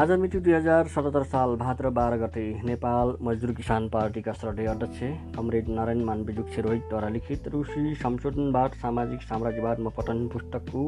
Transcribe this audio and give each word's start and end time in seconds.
आज 0.00 0.10
मिति 0.10 0.38
दुई 0.40 0.52
हजार 0.52 0.86
सतहत्तर 0.88 1.22
साल 1.22 1.54
भाद्र 1.56 1.88
बाह्र 1.96 2.16
गते 2.16 2.42
नेपाल 2.64 3.12
मजदुर 3.22 3.50
किसान 3.54 3.88
पार्टीका 3.88 4.32
श्रद्धेय 4.32 4.66
अध्यक्ष 4.66 5.00
कमरेड 5.36 5.68
नारायण 5.68 6.00
मानविजुक 6.04 6.46
रोहितद्वारा 6.58 7.08
लिखित 7.08 7.48
रुसी 7.48 7.94
संशोधनवाद 7.94 8.78
सामाजिक 8.82 9.22
साम्राज्यवादमा 9.22 9.90
पठन 9.98 10.26
पुस्तकको 10.28 10.86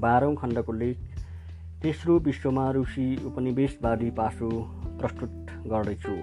बाह्रौँ 0.00 0.34
खण्डको 0.36 0.72
लेख 0.72 1.22
तेस्रो 1.82 2.18
विश्वमा 2.26 2.70
रुसी 2.70 3.06
उपनिवेशवादी 3.26 4.10
पासो 4.18 4.50
प्रस्तुत 5.00 5.54
गर्दैछु। 5.66 6.16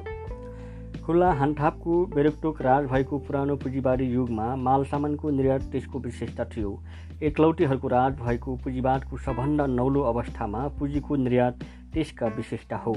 खुल्ला 1.05 1.31
हानथापको 1.33 2.05
बेरोकटोक 2.15 2.61
राज 2.61 2.85
भएको 2.85 3.19
पुरानो 3.27 3.55
पुँजीवादी 3.55 4.11
युगमा 4.13 4.55
माल 4.57 4.83
सामानको 4.85 5.29
निर्यात 5.29 5.71
त्यसको 5.71 5.99
विशेषता 6.01 6.45
थियो। 6.45 6.77
एकलौटीहरूको 7.23 7.87
राज 7.87 8.19
भएको 8.19 8.55
पुँजीवादको 8.63 9.17
सबभन्दा 9.17 9.65
नौलो 9.79 10.01
अवस्थामा 10.11 10.67
पुँजीको 10.79 11.15
निर्यात 11.17 11.59
त्यसका 11.93 12.27
विशेषता 12.27 12.77
हो। 12.77 12.95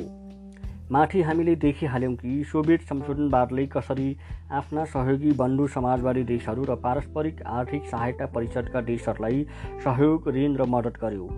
माथि 0.92 1.22
हामीले 1.22 1.54
देखिहाल्यौँ 1.56 2.14
कि 2.14 2.44
सोभियत 2.44 2.80
संशोधनवादले 2.80 3.66
कसरी 3.66 4.16
आफ्ना 4.52 4.84
सहयोगी 4.84 5.32
बन्धु 5.32 5.66
समाजवादी 5.66 6.22
देशहरू 6.22 6.64
र 6.64 6.74
पारस्परिक 6.76 7.42
आर्थिक 7.42 7.84
सहायता 7.86 8.26
परिषदका 8.26 8.80
देशहरूलाई 8.80 9.46
सहयोग 9.84 10.28
ऋण 10.28 10.56
र 10.56 10.64
मद्दत 10.68 10.98
गर्यो। 11.02 11.28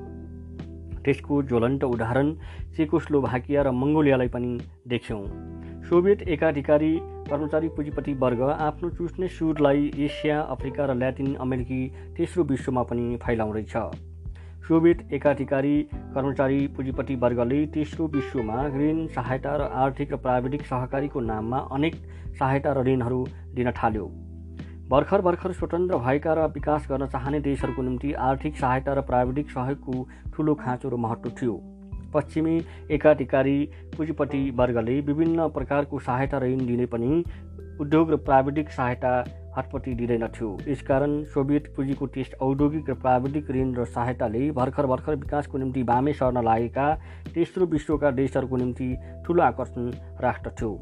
त्यसको 1.05 1.43
ज्वलन्त 1.43 1.84
उदाहरण 1.84 2.33
चेकोस्लोभाकिया 2.77 3.62
र 3.62 3.71
मङ्गोलियालाई 3.71 4.29
पनि 4.29 4.59
देख्यौँ। 4.88 5.24
सोभियत 5.88 6.23
एकाधिकारी 6.23 6.93
कर्मचारी 7.29 7.69
पुँजीपति 7.69 8.15
वर्ग 8.15 8.43
आफ्नो 8.43 8.91
चुस्ने 8.91 9.29
सुरलाई 9.29 9.91
एसिया 9.98 10.41
अफ्रिका 10.41 10.87
र 10.87 10.95
ल्याटिन 10.95 11.34
अमेरिकी 11.34 11.80
तेस्रो 12.16 12.45
विश्वमा 12.45 12.82
पनि 12.82 13.16
फैलाउँदैछ। 13.16 13.77
सोभियत 14.72 15.12
एकाधिकारी 15.12 15.82
कर्मचारी 16.15 16.66
पुँजीपति 16.66 17.15
वर्गले 17.15 17.56
तेस्रो 17.66 18.06
विश्वमा 18.09 18.62
ऋण 18.68 19.06
सहायता 19.06 19.56
र 19.56 19.62
आर्थिक 19.76 20.12
र 20.12 20.16
प्राविधिक 20.16 20.62
सहकारीको 20.62 21.20
नाममा 21.20 21.59
अनेक 21.73 21.96
सहायता 22.38 22.73
र 22.73 22.84
ऋणहरू 22.87 23.18
दिन 23.54 23.70
थाल्यो। 23.73 24.06
भर्खर 24.90 25.20
भर्खर 25.20 25.52
स्वतन्त्र 25.52 25.98
भएका 25.98 26.34
र 26.34 26.46
विकास 26.54 26.87
गर्न 26.90 27.06
चाहने 27.06 27.40
देशहरूको 27.40 27.82
निम्ति 27.82 28.12
आर्थिक 28.23 28.56
सहायता 28.56 28.95
र 28.95 29.01
प्राविधिक 29.02 29.51
सहयोगको 29.51 30.09
ठुलो 30.32 30.54
खाँचो 30.54 30.88
र 30.88 31.02
महत्त्व 31.04 31.30
थियो। 31.42 31.60
पश्चिमी 32.14 32.57
एकाधिकारी 32.90 33.59
पुँजीपति 33.96 34.42
वर्गले 34.57 35.01
विभिन्न 35.02 35.48
प्रकारको 35.51 35.98
सहायता 36.01 36.38
ऋण 36.38 36.66
दिने 36.66 36.86
पनि 36.86 37.23
उद्योग 37.80 38.12
र 38.12 38.16
प्राविधिक 38.24 38.70
सहायता 38.70 39.14
हटपट्टि 39.56 39.95
दिँदैनथ्यो 39.95 40.48
यसकारण 40.68 41.22
सोभियत 41.34 41.72
पुँजीको 41.76 42.06
टेस्ट 42.14 42.34
औद्योगिक 42.42 42.90
र 42.90 42.95
प्राविधिक 42.95 43.50
ऋण 43.50 43.74
र 43.74 43.84
सहायताले 43.86 44.50
भर्खर 44.50 44.86
भर्खर 44.86 45.14
विकासको 45.16 45.58
निम्ति 45.58 45.82
बामे 45.82 46.12
सर्न 46.12 46.45
लागेका 46.45 46.86
तेस्रो 47.34 47.66
विश्वका 47.66 48.10
देशहरूको 48.10 48.56
निम्ति 48.56 48.88
ठुलो 49.26 49.42
आकर्षण 49.42 49.90
राष्ट्र 50.23 50.50
थियो 50.60 50.73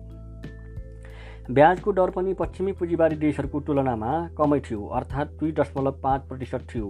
ब्याजको 1.50 1.92
दर 1.92 2.10
पनि 2.10 2.34
पश्चिमी 2.34 2.72
पुँजीवादी 2.72 3.16
देशहरूको 3.16 3.60
तुलनामा 3.60 4.12
कमै 4.38 4.60
थियो 4.60 4.86
अर्थात् 4.98 5.32
दुई 5.40 5.52
दशमलव 5.52 5.98
पाँच 6.02 6.28
प्रतिशत 6.28 6.66
थियो। 6.74 6.88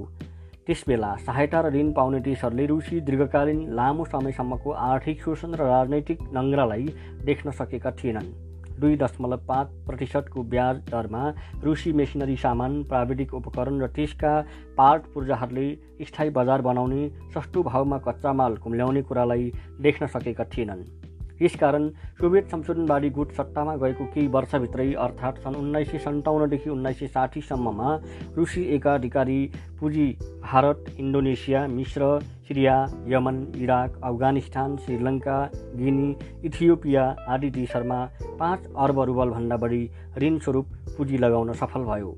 त्यसबेला 0.67 1.15
सहायता 1.27 1.61
र 1.61 1.73
ऋण 1.75 1.93
पाउने 1.93 2.21
देशहरूले 2.21 2.67
रुसी 2.67 3.01
दीर्घकालीन 3.01 3.61
लामो 3.75 4.05
समयसम्मको 4.05 4.71
आर्थिक 4.91 5.23
शोषण 5.23 5.55
र 5.55 5.67
राजनैतिक 5.67 6.19
नङ्ग्रालाई 6.35 6.87
देख्न 7.25 7.51
सकेका 7.53 7.91
थिएनन्। 7.93 8.50
दुई 8.81 8.97
दशमलव 8.97 9.45
पाँच 9.49 9.69
प्रतिशतको 9.87 10.43
ब्याज 10.43 10.77
दरमा 10.91 11.23
रुसी 11.65 11.93
मेसिनरी 11.93 12.37
सामान 12.37 12.83
प्राविधिक 12.85 13.35
उपकरण 13.35 13.81
र 13.81 13.87
त्यसका 13.97 14.33
पार्ट 14.77 15.13
पूर्जाहरूले 15.15 15.69
स्थायी 16.07 16.31
बजार 16.31 16.61
बनाउने 16.63 17.09
सस्तो 17.35 17.63
भावमा 17.63 17.99
कच्चा 17.99 18.33
माल 18.33 18.57
कुम्ल्याउने 18.57 19.03
कुरालाई 19.03 19.53
देख्न 19.81 20.07
सकेका 20.07 20.45
थिएनन्। 20.45 21.10
यसकारण 21.43 21.89
सोभियत 22.21 22.51
संशोधनवादी 22.51 23.11
गुट 23.11 23.33
सत्तामा 23.33 23.75
गएको 23.83 24.05
केही 24.15 24.27
वर्षभित्रै 24.29 24.93
अर्थात् 25.05 25.39
सन् 25.43 25.57
उन्नाइस 25.57 25.91
सय 25.91 25.99
सन्ताउन्नदेखि 25.99 26.71
उन्नाइस 26.71 26.99
सय 26.99 27.07
साठीसम्ममा 27.09 27.95
रुसी 28.37 28.63
एकाधिकारी 28.75 29.41
पुँजी 29.81 30.07
भारत 30.43 30.85
इन्डोनेसिया 30.99 31.67
मिश्र 31.69 32.19
Syria 32.49 32.77
Yemen 33.09 33.37
Iraq 33.57 34.01
Afghanistan 34.05 34.77
Sri Lanka 34.77 35.39
Guinea 35.77 36.15
Ethiopia 36.45 37.05
आदि 37.29 37.51
देशहरूमा 37.51 38.05
पाँच 38.41 38.67
अर्ब 38.77 39.01
रुबलभन्दा 39.03 39.57
बढी 39.57 39.83
ऋण 40.23 40.39
स्वरूप 40.39 40.67
पुँजी 40.97 41.19
लगाउन 41.19 41.53
सफल 41.63 41.85
भयो। 41.85 42.17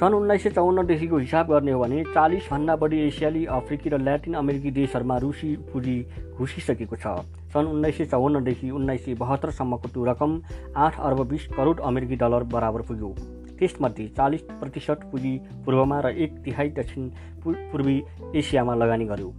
सन् 0.00 0.14
उन्नाइस 0.14 0.42
सय 0.42 0.50
चौन्नदेखिको 0.50 1.18
हिसाब 1.18 1.50
गर्ने 1.50 1.72
हो 1.72 1.80
भने 1.80 2.04
चालिसभन्दा 2.14 2.76
बढी 2.76 2.98
एसियाली 3.00 3.44
अफ्रिकी 3.56 3.90
र 3.90 3.98
ल्याटिन 4.00 4.34
अमेरिकी 4.34 4.70
देशहरूमा 4.80 5.16
रुसी 5.18 5.56
पुँजी 5.72 5.96
घुसिसकेको 6.38 6.96
छ। 6.96 7.06
सन् 7.52 7.66
उन्नाइस 7.66 7.96
सय 7.98 8.04
चौवन्नदेखि 8.06 8.70
उन्नाइस 8.70 9.04
सय 9.04 9.14
बहत्तरसम्मको 9.16 9.88
त्यो 9.88 10.04
रकम 10.04 10.40
आठ 10.76 10.98
अर्ब 11.00 11.26
बिस 11.28 11.46
करोड 11.56 11.80
अमेरिकी 11.82 12.16
डलर 12.16 12.42
बराबर 12.52 12.82
पुग्यो। 12.88 13.14
त्यसमध्ये 13.58 14.06
चालिस 14.16 14.42
प्रतिशत 14.50 15.00
पुँजी 15.12 15.36
पूर्वमा 15.64 16.00
र 16.00 16.14
एक 16.16 16.38
तिहाई 16.44 16.68
दक्षिण 16.76 17.08
पूर्वी 17.44 18.02
एसियामा 18.36 18.74
लगानी 18.74 19.04
गर्यो। 19.04 19.32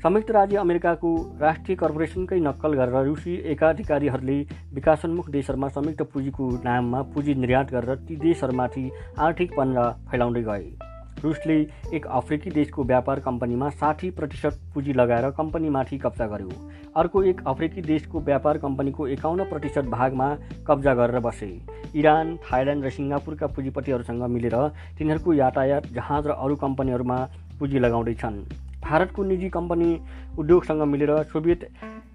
संयुक्त 0.00 0.30
राज्य 0.30 0.56
अमेरिकाको 0.56 1.10
राष्ट्रिय 1.40 1.76
कर्पोरेसनकै 1.76 2.38
नक्कल 2.40 2.74
गरेर 2.74 3.04
रुसी 3.04 3.34
एकाधिकारीहरूले 3.52 4.38
विकासोन्मुख 4.74 5.28
देशहरूमा 5.30 5.68
संयुक्त 5.68 6.02
पुँजीको 6.12 6.48
नाममा 6.64 7.02
पुँजी 7.12 7.34
निर्यात 7.36 7.72
गरेर 7.72 7.96
ती 8.08 8.16
देशहरूमाथि 8.18 8.90
आर्थिक 9.18 9.56
पन्जा 9.56 9.84
फैलाउँदै 10.10 10.42
गए। 10.42 10.89
रुसले 11.24 11.56
एक 11.94 12.06
अफ्रिकी 12.08 12.50
देशको 12.50 12.84
व्यापार 12.84 13.20
कम्पनीमा 13.20 13.68
साठी 13.70 14.10
प्रतिशत 14.10 14.60
पुँजी 14.74 14.92
लगाएर 14.92 15.30
कम्पनीमाथि 15.30 15.98
कब्जा 15.98 16.26
गर्यो। 16.26 16.50
अर्को 16.96 17.22
एक 17.22 17.40
अफ्रिकी 17.46 17.82
देशको 17.82 18.20
व्यापार 18.20 18.58
कम्पनीको 18.58 19.06
एकाउन्न 19.08 19.44
प्रतिशत 19.44 19.84
भागमा 19.90 20.28
कब्जा 20.66 20.94
गरेर 20.94 21.20
बसे। 21.20 21.50
इरान 21.94 22.36
थाइल्यान्ड 22.44 22.84
र 22.84 22.90
सिङ्गापुरका 22.90 23.46
पुँजीपतिहरूसँग 23.46 24.22
मिलेर 24.30 24.56
तिनीहरूको 24.98 25.34
यातायात 25.34 25.86
जहाज 25.92 26.26
र 26.26 26.30
अरू 26.32 26.56
कम्पनीहरूमा 26.56 27.18
पुँजी 27.58 27.78
लगाउँदैछन्। 27.78 28.42
भारतको 28.80 29.24
निजी 29.24 29.48
कम्पनी 29.50 29.90
उद्योगसँग 30.38 30.82
मिलेर 30.82 31.12
सोभियत 31.32 31.68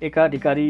एकाधिकारी 0.03 0.67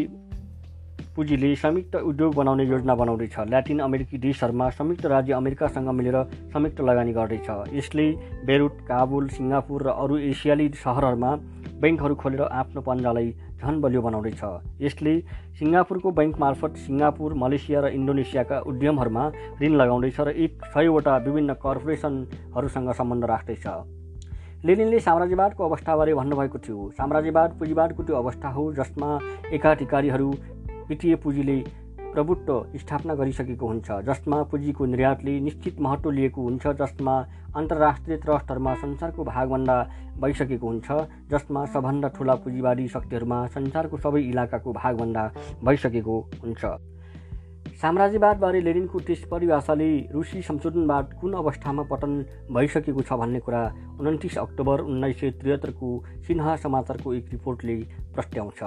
पुँजीले 1.16 1.56
संयुक्त 1.56 1.96
उद्योग 1.96 2.36
बनाउने 2.36 2.64
योजना 2.66 2.96
बनाउँदैछ। 2.96 3.36
ल्याटिन 3.50 3.80
अमेरिकी 3.80 4.18
देशहरूमा 4.18 4.70
संयुक्त 4.70 5.06
राज्य 5.06 5.34
अमेरिकासँग 5.34 5.90
मिलेर 5.90 6.18
संयुक्त 6.54 6.82
लगानी 6.82 7.14
गर्दैछ। 7.14 7.50
यसले 7.74 8.12
बेरुट 8.46 8.82
काबुल 8.88 9.28
सिङ्गापुर 9.30 9.84
र 9.84 9.90
अरू 9.90 10.18
एसियाली 10.18 10.68
सहरहरूमा 10.76 11.32
ब्याङ्कहरू 11.82 12.16
खोलेर 12.16 12.42
आफ्नो 12.42 12.82
पन्जालाई 12.82 13.34
झन 13.62 13.82
बलियो 13.82 14.02
बनाउँदैछ। 14.02 14.42
यसले 14.82 15.14
सिङ्गापुरको 15.60 16.12
ब्याङ्क 16.12 16.40
मार्फत 16.40 16.76
सिङ्गापुर 16.86 17.34
मलेसिया 17.34 17.80
र 17.80 17.86
इन्डोनेसियाका 17.96 18.60
उद्यमहरूमा 18.68 19.24
ऋण 19.62 19.74
लगाउँदैछ 19.76 20.20
र 20.20 20.30
एक 20.36 20.66
सयवटा 20.74 21.18
विभिन्न 21.18 21.54
कर्पोरेसनहरूसँग 21.54 22.92
सम्बन्ध 22.94 23.26
राख्दैछ। 23.26 23.68
लेनिनले 24.66 25.00
साम्राज्यवादको 25.00 25.62
अवस्थाबारे 25.64 26.14
भन्नुभएको 26.14 26.58
थियो। 26.58 26.90
साम्राज्यवाद 26.98 27.50
पुँजीवादको 27.60 28.04
त्यो 28.04 28.16
अवस्था 28.16 28.50
हो 28.50 28.64
जसमा 28.74 29.10
एकाधिकारीहरू 29.54 30.30
वित्तीय 30.90 31.16
पुँजीले 31.16 31.58
प्रभुत्व 32.14 32.78
स्थापना 32.80 33.14
गरिसकेको 33.16 33.68
हुन्छ 33.68 33.92
जसमा 34.08 34.42
पुँजीको 34.52 34.86
निर्यातले 34.86 35.40
निश्चित 35.40 35.80
महत्त्व 35.82 36.12
लिएको 36.12 36.42
हुन्छ 36.42 36.68
जसमा 36.82 37.16
अन्तर्राष्ट्रिय 37.58 38.18
ट्रस्टहरूमा 38.18 38.74
संसारको 38.76 39.24
भागभन्दा 39.24 39.78
भइसकेको 40.22 40.68
हुन्छ 40.68 40.92
जसमा 41.32 41.66
सबभन्दा 41.66 42.08
ठुला 42.18 42.36
पुँजीवादी 42.46 42.88
शक्तिहरूमा 42.88 43.46
संसारको 43.56 43.98
सबै 43.98 44.22
इलाकाको 44.22 44.74
भागभन्दा 44.74 45.32
भइसकेको 45.66 46.20
हुन्छ। 46.44 46.66
साम्राज्यवादबारे 47.82 48.62
लेनिनको 48.62 49.00
त्यस 49.00 49.24
परिभाषाले 49.32 49.92
रुसी 50.14 50.42
संशोधनवाद 50.42 51.14
कुन 51.22 51.34
अवस्थामा 51.34 51.84
पतन 51.92 52.14
भइसकेको 52.54 53.02
छ 53.02 53.20
भन्ने 53.20 53.40
कुरा 53.40 53.64
उन्तिस 54.00 54.38
अक्टोबर 54.38 54.82
उन्नाइस 54.82 55.20
सय 55.20 55.32
त्रिहत्तरको 55.42 55.90
सिन्हा 56.28 56.56
समाचारको 56.56 57.14
एक 57.14 57.32
रिपोर्टले 57.32 57.76
प्रस्ट्याउँछ। 58.16 58.64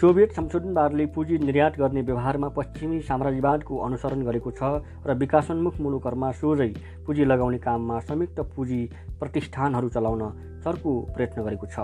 सोभियत 0.00 0.32
संशोधनवादले 0.32 1.04
पुँजी 1.06 1.36
निर्यात 1.38 1.78
गर्ने 1.78 2.02
व्यवहारमा 2.02 2.48
पश्चिमी 2.48 3.00
साम्राज्यवादको 3.00 3.76
अनुसरण 3.76 4.20
गरेको 4.22 4.50
छ 4.50 4.62
र 5.02 5.14
विकासोन्मुख 5.18 5.80
मुलुकहरूमा 5.80 6.30
सोझै 6.38 6.68
पुँजी 7.06 7.24
लगाउने 7.24 7.58
काममा 7.58 7.98
संयुक्त 8.00 8.38
पुँजी 8.54 8.78
प्रतिष्ठानहरू 9.18 9.88
चलाउन 9.88 10.22
चर्को 10.62 10.92
प्रयत्न 11.16 11.42
गरेको 11.42 11.66
छ। 11.66 11.78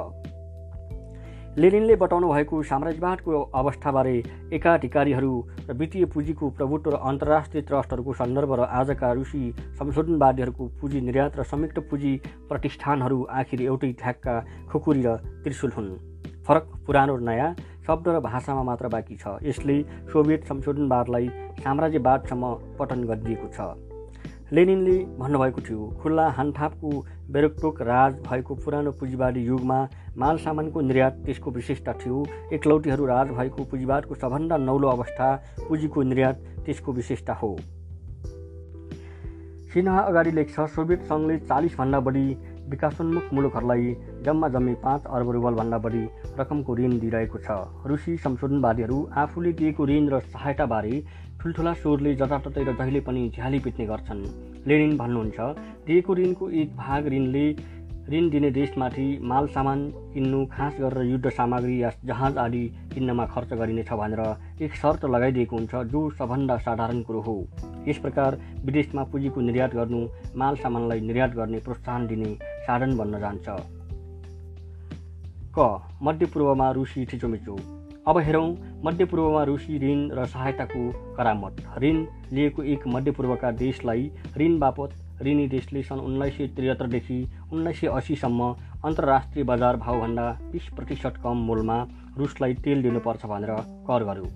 लेनिनले 1.59 1.97
बताउनु 1.97 2.31
भएको 2.31 2.63
साम्राज्यवादको 2.63 3.43
अवस्थाबारे 3.55 4.15
एकाधिकारीहरू 4.53 5.35
र 5.67 5.75
वित्तीय 5.75 6.05
पुँजीको 6.15 6.51
प्रभुत्व 6.55 6.91
र 6.91 7.03
अन्तर्राष्ट्रिय 7.11 7.63
ट्रस्टहरूको 7.67 8.13
सन्दर्भ 8.15 8.55
र 8.55 8.71
आजका 8.79 9.13
रुसी 9.13 9.45
संशोधनवादीहरूको 9.75 10.71
पुँजी 10.81 11.01
निर्यात 11.01 11.39
र 11.39 11.51
संयुक्त 11.51 11.79
पुँजी 11.91 12.17
प्रतिष्ठानहरू 12.49 13.23
आखिर 13.43 13.63
एउटै 13.63 13.93
ठ्याक्का 13.99 14.41
खुकुरी 14.71 15.03
र 15.03 15.19
त्रिशुल 15.43 15.73
हुन्। 15.77 15.95
फरक 16.47 16.65
पुरानो 16.87 17.15
र 17.17 17.21
नयाँ 17.21 17.55
शब्द 17.87 18.09
र 18.09 18.21
भाषामा 18.21 18.63
मात्र 18.63 18.89
बाँकी 18.89 19.17
छ। 19.17 19.39
यसले 19.43 19.83
सोभियत 20.13 20.45
संशोधनवादलाई 20.45 21.29
साम्राज्यवादसम्म 21.61 22.55
पतन 22.79 23.05
गरिदिएको 23.05 23.49
छ। 23.49 23.75
लेनिनले 24.53 24.97
भन्नुभएको 25.19 25.61
थियो 25.61 25.87
खुल्ला 26.03 26.29
हानथापको 26.31 26.91
बेरोकटोक 27.33 27.81
राज 27.83 28.13
भएको 28.29 28.55
पुरानो 28.55 28.91
पुँजीवादी 28.93 29.41
युगमा 29.41 29.79
माल 30.17 30.37
सामानको 30.39 30.81
निर्यात 30.81 31.23
त्यसको 31.27 31.51
विशेषता 31.51 31.93
थियो। 31.93 32.25
एकलौटीहरू 32.53 33.07
राज 33.07 33.29
भएको 33.31 33.65
पुँजीवादको 33.65 34.15
सबभन्दा 34.15 34.57
नौलो 34.57 34.89
अवस्था 34.89 35.29
पुँजीको 35.69 36.03
निर्यात 36.03 36.45
त्यसको 36.67 36.93
विशेषता 36.93 37.33
हो। 37.33 37.57
सिन्हा 39.75 40.01
अगाडि 40.01 40.31
लेख्छ 40.31 40.61
सोभियत 40.71 41.03
सङ्घले 41.03 41.39
चालिसभन्दा 41.39 42.01
बढी 42.01 42.27
विकासोन्मुख 42.71 43.33
मुलुकहरूलाई 43.33 43.95
जम्मा 44.25 44.49
जम्मी 44.49 44.75
पाँच 44.85 45.05
अर्ब 45.07 45.31
रुबलभन्दा 45.31 45.79
बढी 45.79 46.05
रकमको 46.39 46.77
ऋण 46.77 46.99
दिइरहेको 46.99 47.39
छ। 47.39 47.59
रुसी 47.87 48.17
संशोधनवादीहरू 48.17 48.99
आफूले 49.17 49.53
दिएको 49.53 49.87
ऋण 49.87 50.09
र 50.09 50.21
सहायताबारे 50.33 50.95
ठुल्ठुला 51.41 51.73
स्वरले 51.75 52.15
जताततै 52.15 52.65
र 52.65 52.73
जहिले 52.73 53.01
पनि 53.01 53.23
झ्याली 53.37 53.59
पिट्ने 53.61 53.87
गर्छन्। 53.87 54.23
लेनिन 54.67 54.97
भन्नुहुन्छ 54.97 55.39
दिएको 55.87 56.15
ऋणको 56.15 56.51
एक 56.51 56.77
भाग 56.77 57.09
ऋणले 57.09 57.47
ऋण 58.13 58.29
दिने 58.31 58.51
देशमाथि 58.51 59.19
माल 59.23 59.47
सामान 59.47 59.91
किन्नु 60.15 60.47
खास 60.47 60.77
गरेर 60.81 61.11
युद्ध 61.11 61.31
सामग्री 61.31 61.83
या 61.83 61.91
जहाज 62.05 62.39
आदि 62.39 62.67
किन्नमा 62.95 63.27
खर्च 63.27 63.53
गरिनेछ 63.53 63.93
भनेर 63.93 64.23
एक 64.63 64.75
शर्त 64.75 65.05
लगाइदिएको 65.05 65.57
हुन्छ 65.57 65.75
जो 65.75 66.11
सबभन्दा 66.11 66.57
साधारण 66.57 67.03
कुरो 67.03 67.21
हो। 67.21 67.47
यस 67.89 67.99
प्रकार 67.99 68.39
विदेशमा 68.65 69.05
पुँजीको 69.05 69.41
निर्यात 69.41 69.75
गर्नु 69.75 70.09
माल 70.37 70.57
सामानलाई 70.57 71.01
निर्यात 71.01 71.31
गर्ने 71.31 71.59
प्रोत्साहन 71.59 72.07
दिने 72.07 72.35
साधन 72.67 72.97
बन्न 72.97 73.21
जान्छ। 73.21 73.47
क. 75.59 75.89
मध्यपूर्वमा 76.03 76.71
रुसी 76.71 77.07
थिचोमिचो 77.07 77.57
अब 78.09 78.19
हेरौँ 78.19 78.57
मध्यपूर्वमा 78.85 79.43
रुसी 79.45 79.79
ऋण 79.79 80.11
र 80.13 80.27
सहायताको 80.27 81.15
करामत। 81.15 81.57
ऋण 81.79 82.05
लिएको 82.33 82.63
एक 82.63 82.87
मध्यपूर्वका 82.87 83.51
देशलाई 83.51 84.11
ऋण 84.39 84.59
बापत 84.59 84.91
ऋणी 85.23 85.47
देशले 85.49 85.83
सन् 85.83 86.01
उन्नाइस 86.01 86.37
सय 86.37 86.47
त्रिहत्तरदेखि 86.57 87.19
उन्नाइस 87.53 87.81
सय 87.81 87.87
असीसम्म 87.87 88.55
अन्तर्राष्ट्रिय 88.85 89.45
बजार 89.45 89.77
भाउभन्दा 89.77 90.31
बिस 90.53 90.69
प्रतिशत 90.77 91.21
कम 91.25 91.45
मूलमा 91.47 91.79
रुसलाई 92.19 92.55
तेल 92.65 92.83
दिनुपर्छ 92.83 93.27
भनेर 93.27 93.51
कर 93.89 94.05
गर्यो। 94.05 94.29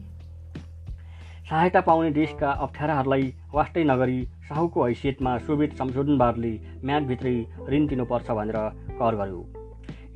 सहायता 1.49 1.81
पाउने 1.81 2.11
देशका 2.11 2.51
अप्ठ्याराहरूलाई 2.65 3.33
वास्तै 3.55 3.85
नगरी 3.85 4.25
साहुको 4.49 4.85
हैसियतमा 4.85 5.37
सोभियत 5.39 5.73
संशोधनवादले 5.75 6.53
म्यादभित्रै 6.85 7.37
ऋण 7.69 7.87
दिनुपर्छ 7.87 8.31
भनेर 8.31 8.59
कर 9.01 9.17
गर्यो। 9.17 9.47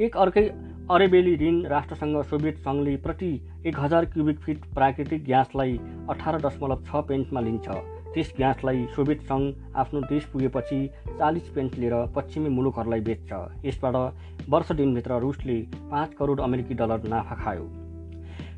एक 0.01 0.17
अर्कै 0.17 0.47
अरेबेली 0.91 1.35
ऋण 1.37 1.63
राष्ट्रसँग 1.67 2.23
सोभियत 2.23 2.59
सङ्घले 2.59 2.97
प्रति 2.97 3.33
एक 3.67 3.79
हजार 3.81 4.05
क्युबिक 4.05 4.39
फिट 4.41 4.65
प्राकृतिक 4.75 5.25
ग्यासलाई 5.25 5.79
अठार 6.11 6.41
दशमलव 6.41 6.85
छ 6.85 7.05
पेन्टमा 7.09 7.41
लिन्छ। 7.41 7.69
त्यस 8.15 8.33
ग्यासलाई 8.37 8.87
सोभियत 8.97 9.21
सङ्घ 9.23 9.45
आफ्नो 9.77 10.01
देश 10.01 10.25
पुगेपछि 10.33 10.81
चालिस 11.19 11.49
पेन्ट 11.55 11.79
लिएर 11.79 11.95
पश्चिमी 12.17 12.49
मुलुकहरूलाई 12.49 13.01
बेच्छ। 13.01 13.31
यसबाट 13.65 13.97
वर्ष 14.49 14.73
दिनभित्र 14.73 15.19
रुसले 15.21 15.61
पाँच 15.91 16.15
करोड 16.15 16.41
अमेरिकी 16.41 16.75
डलर 16.75 17.09
नाफा 17.09 17.35
खायो। 17.35 17.67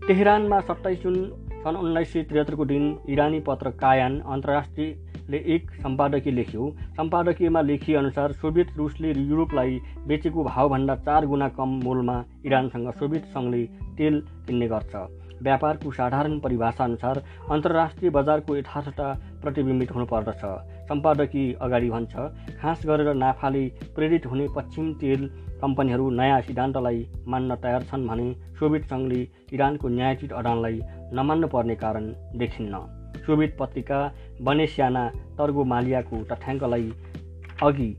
तेहरानमा 0.06 0.60
सत्ताइस 0.60 1.02
जुन 1.02 1.16
सन् 1.64 1.76
उन्नाइस 1.76 2.12
सय 2.12 2.22
त्रिहत्तरको 2.22 2.64
दिन 2.64 2.84
इरानी 3.08 3.40
पत्र 3.40 3.70
कायान 3.82 4.20
अन्तर्राष्ट्रियले 4.20 5.38
एक 5.54 5.70
सम्पादकीय 5.82 6.32
लेख्यो। 6.32 6.70
सम्पादकीयमा 6.96 7.60
लेखिएअनुसार 7.60 8.32
सोभियत 8.32 8.76
रुसले 8.76 9.12
युरोपलाई 9.12 9.80
बेचेको 10.06 10.44
भावभन्दा 10.44 10.96
चार 10.96 11.26
गुणा 11.26 11.48
कम 11.48 11.80
मूलमा 11.84 12.22
इरानसँग 12.44 12.90
सोभियत 12.92 13.24
सङ्घले 13.34 13.64
तेल 13.96 14.20
किन्ने 14.46 14.68
गर्छ। 14.68 14.94
व्यापारको 15.44 15.90
साधारण 15.92 16.38
परिभाषाअनुसार 16.40 17.22
अन्तर्राष्ट्रिय 17.50 18.10
बजारको 18.10 18.56
यथार्थता 18.56 19.08
प्रतिबिम्बित 19.42 19.90
हुनुपर्दछ। 19.94 20.42
सम्पादकीय 20.88 21.52
अगाडि 21.60 21.90
भन्छ 21.90 22.14
खास 22.60 22.82
गरेर 22.86 23.14
नाफाले 23.14 23.64
प्रेरित 23.96 24.26
हुने 24.26 24.46
पश्चिम 24.56 24.92
तेल 25.00 25.28
कम्पनीहरू 25.62 26.10
नयाँ 26.10 26.40
सिद्धान्तलाई 26.40 27.06
मान्न 27.26 27.54
तयार 27.62 27.82
छन् 27.90 28.06
भने 28.08 28.26
सोभियत 28.58 28.84
सङ्घले 28.90 29.20
इरानको 29.52 29.88
न्यायचित 29.88 30.32
अडानलाई 30.32 30.80
नमान्नु 31.12 31.48
पर्ने 31.48 31.74
कारण 31.76 32.12
देखिन्न। 32.38 32.84
सोभियत 33.26 33.56
पत्रिका 33.60 34.00
बनेस्याना 34.42 35.08
तर्गो 35.38 35.64
मालियाको 35.64 36.16
तथ्याङ्कलाई 36.30 36.90
अघि 37.62 37.90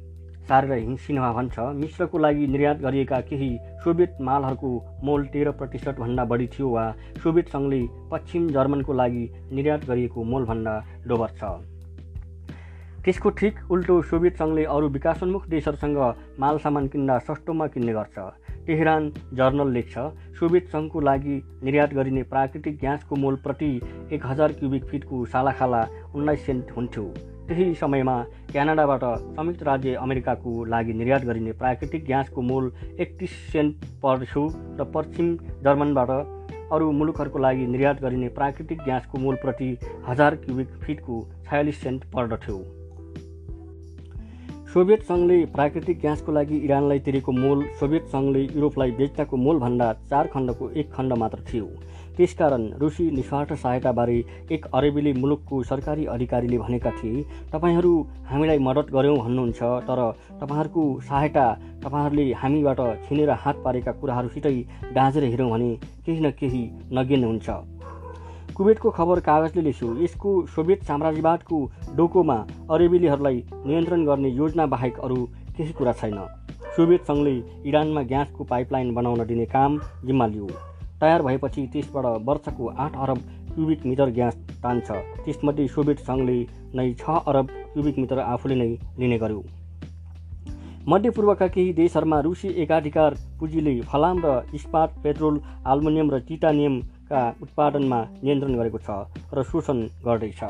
सारेर 0.50 0.96
सिन्हा 1.06 1.32
भन्छ। 1.34 1.60
मिश्रको 1.82 2.18
लागि 2.18 2.48
निर्यात 2.48 2.82
गरिएका 2.82 3.20
केही 3.30 3.52
सोभियत 3.84 4.18
मालहरूको 4.22 4.72
मोल 5.04 5.26
तेह्र 5.34 5.52
प्रतिशतभन्दा 5.60 6.26
बढी 6.26 6.48
थियो 6.48 6.70
वा 6.70 6.84
सोभियत 7.24 7.48
सङ्घले 7.50 7.82
पश्चिम 8.12 8.50
जर्मनको 8.50 8.94
लागि 8.94 9.30
निर्यात 9.52 9.86
गरिएको 9.86 10.24
मोलभन्दा 10.24 10.76
डोबर 11.08 11.40
छ। 11.40 11.75
त्यसको 13.06 13.30
ठिक 13.40 13.58
उल्टो 13.72 13.96
सोभियत 14.02 14.38
सङ्घले 14.38 14.64
अरू 14.66 14.88
विकासोन्मुख 14.90 15.44
देशहरूसँग 15.48 15.98
माल 16.42 16.58
सामान 16.60 16.88
किन्दा 16.90 17.18
सस्तोमा 17.26 17.66
किन्ने 17.74 17.94
गर्छ। 17.94 18.18
तेहरान 18.66 19.10
जर्नल 19.38 19.74
लेख्छ 19.74 20.06
सोभियत 20.40 20.70
सङ्घको 20.70 21.02
लागि 21.02 21.36
निर्यात 21.64 21.94
गरिने 21.94 22.24
प्राकृतिक 22.32 22.80
ग्यासको 22.80 23.16
मोल 23.16 23.36
प्रति 23.44 23.70
एक 24.12 24.26
हजार 24.26 24.52
क्युबिक 24.54 24.86
फिटको 24.92 25.26
सालाखाला 25.34 25.82
उन्नाइस 26.16 26.46
सेन्ट 26.46 26.72
हुन्थ्यो। 26.78 27.04
त्यही 27.48 27.74
समयमा 27.82 28.16
क्यानाडाबाट 28.52 29.04
संयुक्त 29.36 29.62
राज्य 29.70 29.94
अमेरिकाको 30.06 30.54
लागि 30.74 30.94
निर्यात 30.94 31.26
गरिने 31.26 31.52
प्राकृतिक 31.60 32.06
ग्यासको 32.06 32.42
मूल 32.42 32.72
एकतिस 33.00 33.36
सेन्ट 33.52 33.86
पर्दथ्यो 34.04 34.48
र 34.80 34.88
पश्चिम 34.96 35.30
जर्मनबाट 35.68 36.10
अरू 36.74 36.92
मुलुकहरूको 37.02 37.40
लागि 37.40 37.68
निर्यात 37.68 38.02
गरिने 38.02 38.30
प्राकृतिक 38.40 38.82
ग्यासको 38.82 39.22
मूल 39.28 39.36
प्रति 39.44 39.70
हजार 40.08 40.36
क्युबिक 40.46 40.74
फिटको 40.86 41.22
छयालिस 41.46 41.82
सेन्ट 41.82 42.10
पर्दथ्यो। 42.16 42.58
सोभियत 44.76 45.04
सङ्घले 45.08 45.36
प्राकृतिक 45.56 46.00
ग्यासको 46.00 46.32
लागि 46.36 46.58
इरानलाई 46.60 47.00
तिरेको 47.04 47.32
मोल 47.34 47.62
सोभियत 47.80 48.08
सङ्घले 48.14 48.40
युरोपलाई 48.46 48.92
बेच्दाको 48.98 49.38
मोलभन्दा 49.40 49.86
चार 50.10 50.28
खण्डको 50.34 50.70
एक 50.72 50.92
खण्ड 50.94 51.14
मात्र 51.22 51.44
थियो। 51.50 51.68
त्यसकारण 52.18 52.66
रुसी 52.82 53.06
निस्वार्थ 53.12 53.54
सहायताबारे 53.54 54.18
एक 54.52 54.66
अरेबेली 54.76 55.14
मुलुकको 55.14 55.62
सरकारी 55.72 56.06
अधिकारीले 56.16 56.58
भनेका 56.58 56.92
थिए 56.98 57.24
तपाईँहरू 57.54 57.94
हामीलाई 58.28 58.60
मद्दत 58.68 58.92
गऱ्यौँ 58.96 59.18
भन्नुहुन्छ 59.18 59.62
तर 59.88 60.02
तपाईँहरूको 60.42 60.84
सहायता 61.08 61.46
तपाईँहरूले 61.86 62.26
हामीबाट 62.42 62.82
छिनेर 63.08 63.32
हात 63.46 63.64
पारेका 63.66 63.92
कुराहरूसितै 64.02 64.56
डाँझेर 64.94 65.24
हेऱ्यौँ 65.26 65.50
भने 65.52 65.72
केही 66.06 66.20
न 66.20 66.32
केही 66.42 66.64
नगेन 66.92 67.24
हुन्छ 67.24 67.48
कुवेतको 68.56 68.90
खबर 68.90 69.20
कागजले 69.20 69.62
लेख्यो। 69.62 69.88
यसको 70.00 70.30
सोभियत 70.48 70.84
साम्राज्यवादको 70.84 71.58
डोकोमा 71.96 72.38
अरेबेलीहरूलाई 72.72 73.44
नियन्त्रण 73.52 74.06
गर्ने 74.06 74.30
योजना 74.32 74.66
बाहेक 74.74 75.00
अरू 75.00 75.18
केही 75.58 75.74
कुरा 75.74 75.94
छैन। 75.94 76.20
सोभियत 76.76 77.04
सङ्घले 77.08 77.36
इरानमा 77.68 78.02
ग्यासको 78.12 78.44
पाइपलाइन 78.44 78.94
बनाउन 78.96 79.26
दिने 79.28 79.46
काम 79.52 79.78
जिम्मा 80.06 80.28
लियो। 80.28 80.48
तयार 81.02 81.22
भएपछि 81.22 81.66
त्यसबाट 81.74 82.06
वर्षको 82.28 82.68
आठ 82.78 82.96
अरब 82.98 83.20
क्युबिक 83.56 83.86
मिटर 83.86 84.10
ग्यास 84.12 84.36
तान्छ। 84.64 84.88
त्यसमध्ये 85.26 85.68
सोभियत 85.68 86.00
सङ्घले 86.08 86.40
नै 86.76 86.88
छ 86.94 87.20
अरब 87.28 87.52
क्युबिक 87.74 88.00
मिटर 88.00 88.20
आफूले 88.24 88.56
नै 88.56 88.72
लिने 89.00 89.18
गर्यो। 89.18 89.44
मध्यपूर्वका 90.88 91.48
केही 91.48 91.74
देशहरूमा 91.74 92.20
रुसी 92.22 92.48
एकाधिकार 92.64 93.16
पुँजीले 93.40 93.80
फलाम 93.92 94.18
र 94.26 94.42
इस्पात 94.54 94.90
पेट्रोल 95.04 95.40
आल्मुनियम 95.66 96.12
र 96.12 96.20
टिटानियमका 97.06 97.42
उत्पादनमा 97.42 98.00
नियन्त्रण 98.24 98.54
गरेको 98.56 98.80
छ 98.80 98.90
र 99.34 99.44
शोषण 99.44 99.82
गर्दैछ। 100.06 100.42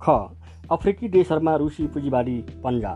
ख 0.00 0.06
अफ्रिकी 0.70 1.08
देशहरूमा 1.08 1.54
रुसी 1.56 1.86
पुँजीवादी 1.86 2.38
पन्जा। 2.64 2.94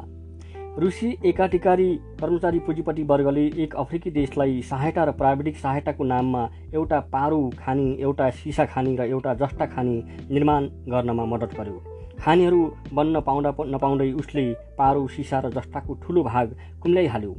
रुसी 0.78 1.08
एकाधिकारी 1.26 1.94
कर्मचारी 2.20 2.58
पुँजीपति 2.58 3.02
वर्गले 3.02 3.46
एक 3.62 3.74
अफ्रिकी 3.76 4.10
देशलाई 4.10 4.62
सहायता 4.62 5.04
र 5.04 5.12
प्राविधिक 5.12 5.56
सहायताको 5.56 6.04
नाममा 6.04 6.48
एउटा 6.74 7.00
पारो 7.12 7.40
खानी 7.58 7.96
एउटा 8.00 8.30
सिसा 8.30 8.64
खानी 8.64 8.96
र 8.96 9.02
एउटा 9.04 9.34
जस्ता 9.34 9.66
खानी 9.66 9.96
निर्माण 10.30 10.68
गर्नमा 10.88 11.24
मद्दत 11.24 11.52
गर्यो। 11.60 11.82
खानीहरू 12.20 12.60
बन्न 12.92 13.20
पाउँदा 13.20 13.52
नपाउँदै 13.66 14.10
उसले 14.12 14.52
पारो 14.78 15.06
सिसा 15.08 15.40
र 15.40 15.50
जस्ताको 15.50 15.94
ठुलो 16.02 16.22
भाग 16.24 16.56
कुम्ल्याइहाल्यो। 16.82 17.34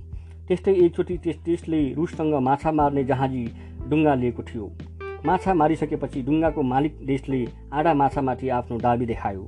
त्यस्तै 0.48 0.74
एकचोटि 0.76 1.18
त्यस 1.18 1.38
देशले 1.46 1.82
रुससँग 1.94 2.34
माछा 2.42 2.72
मार्ने 2.72 3.04
जहाजी 3.04 3.44
डुङ्गा 3.90 4.16
लिएको 4.16 4.44
थियो। 4.44 4.72
माछा 5.26 5.54
मारिसकेपछि 5.54 6.22
डुङ्गाको 6.22 6.62
मालिक 6.64 7.06
देशले 7.06 7.46
आडा 7.74 7.94
माछामाथि 7.94 8.50
आफ्नो 8.50 8.78
दाबी 8.78 9.06
देखायो। 9.06 9.48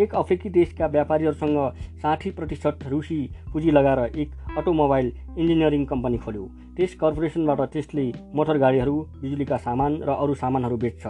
एक 0.00 0.14
अफ्रिकी 0.14 0.50
देशका 0.50 0.86
व्यापारीहरूसँग 0.86 1.58
साठी 2.02 2.30
प्रतिशत 2.30 2.78
रुसी 2.88 3.20
पुँजी 3.52 3.70
लगाएर 3.70 3.98
एक 4.16 4.30
अटोमोबाइल 4.58 5.12
इन्जिनियरिङ 5.38 5.84
कम्पनी 5.84 6.18
खोल्यो। 6.18 6.44
त्यस 6.76 6.94
कर्पोरेसनबाट 6.94 7.60
त्यसले 7.72 8.06
मोटर 8.34 8.58
गाडीहरू 8.58 8.96
बिजुलीका 9.20 9.56
सामान 9.56 10.02
र 10.02 10.10
अरू 10.16 10.34
सामानहरू 10.34 10.76
बेच्छ। 10.76 11.06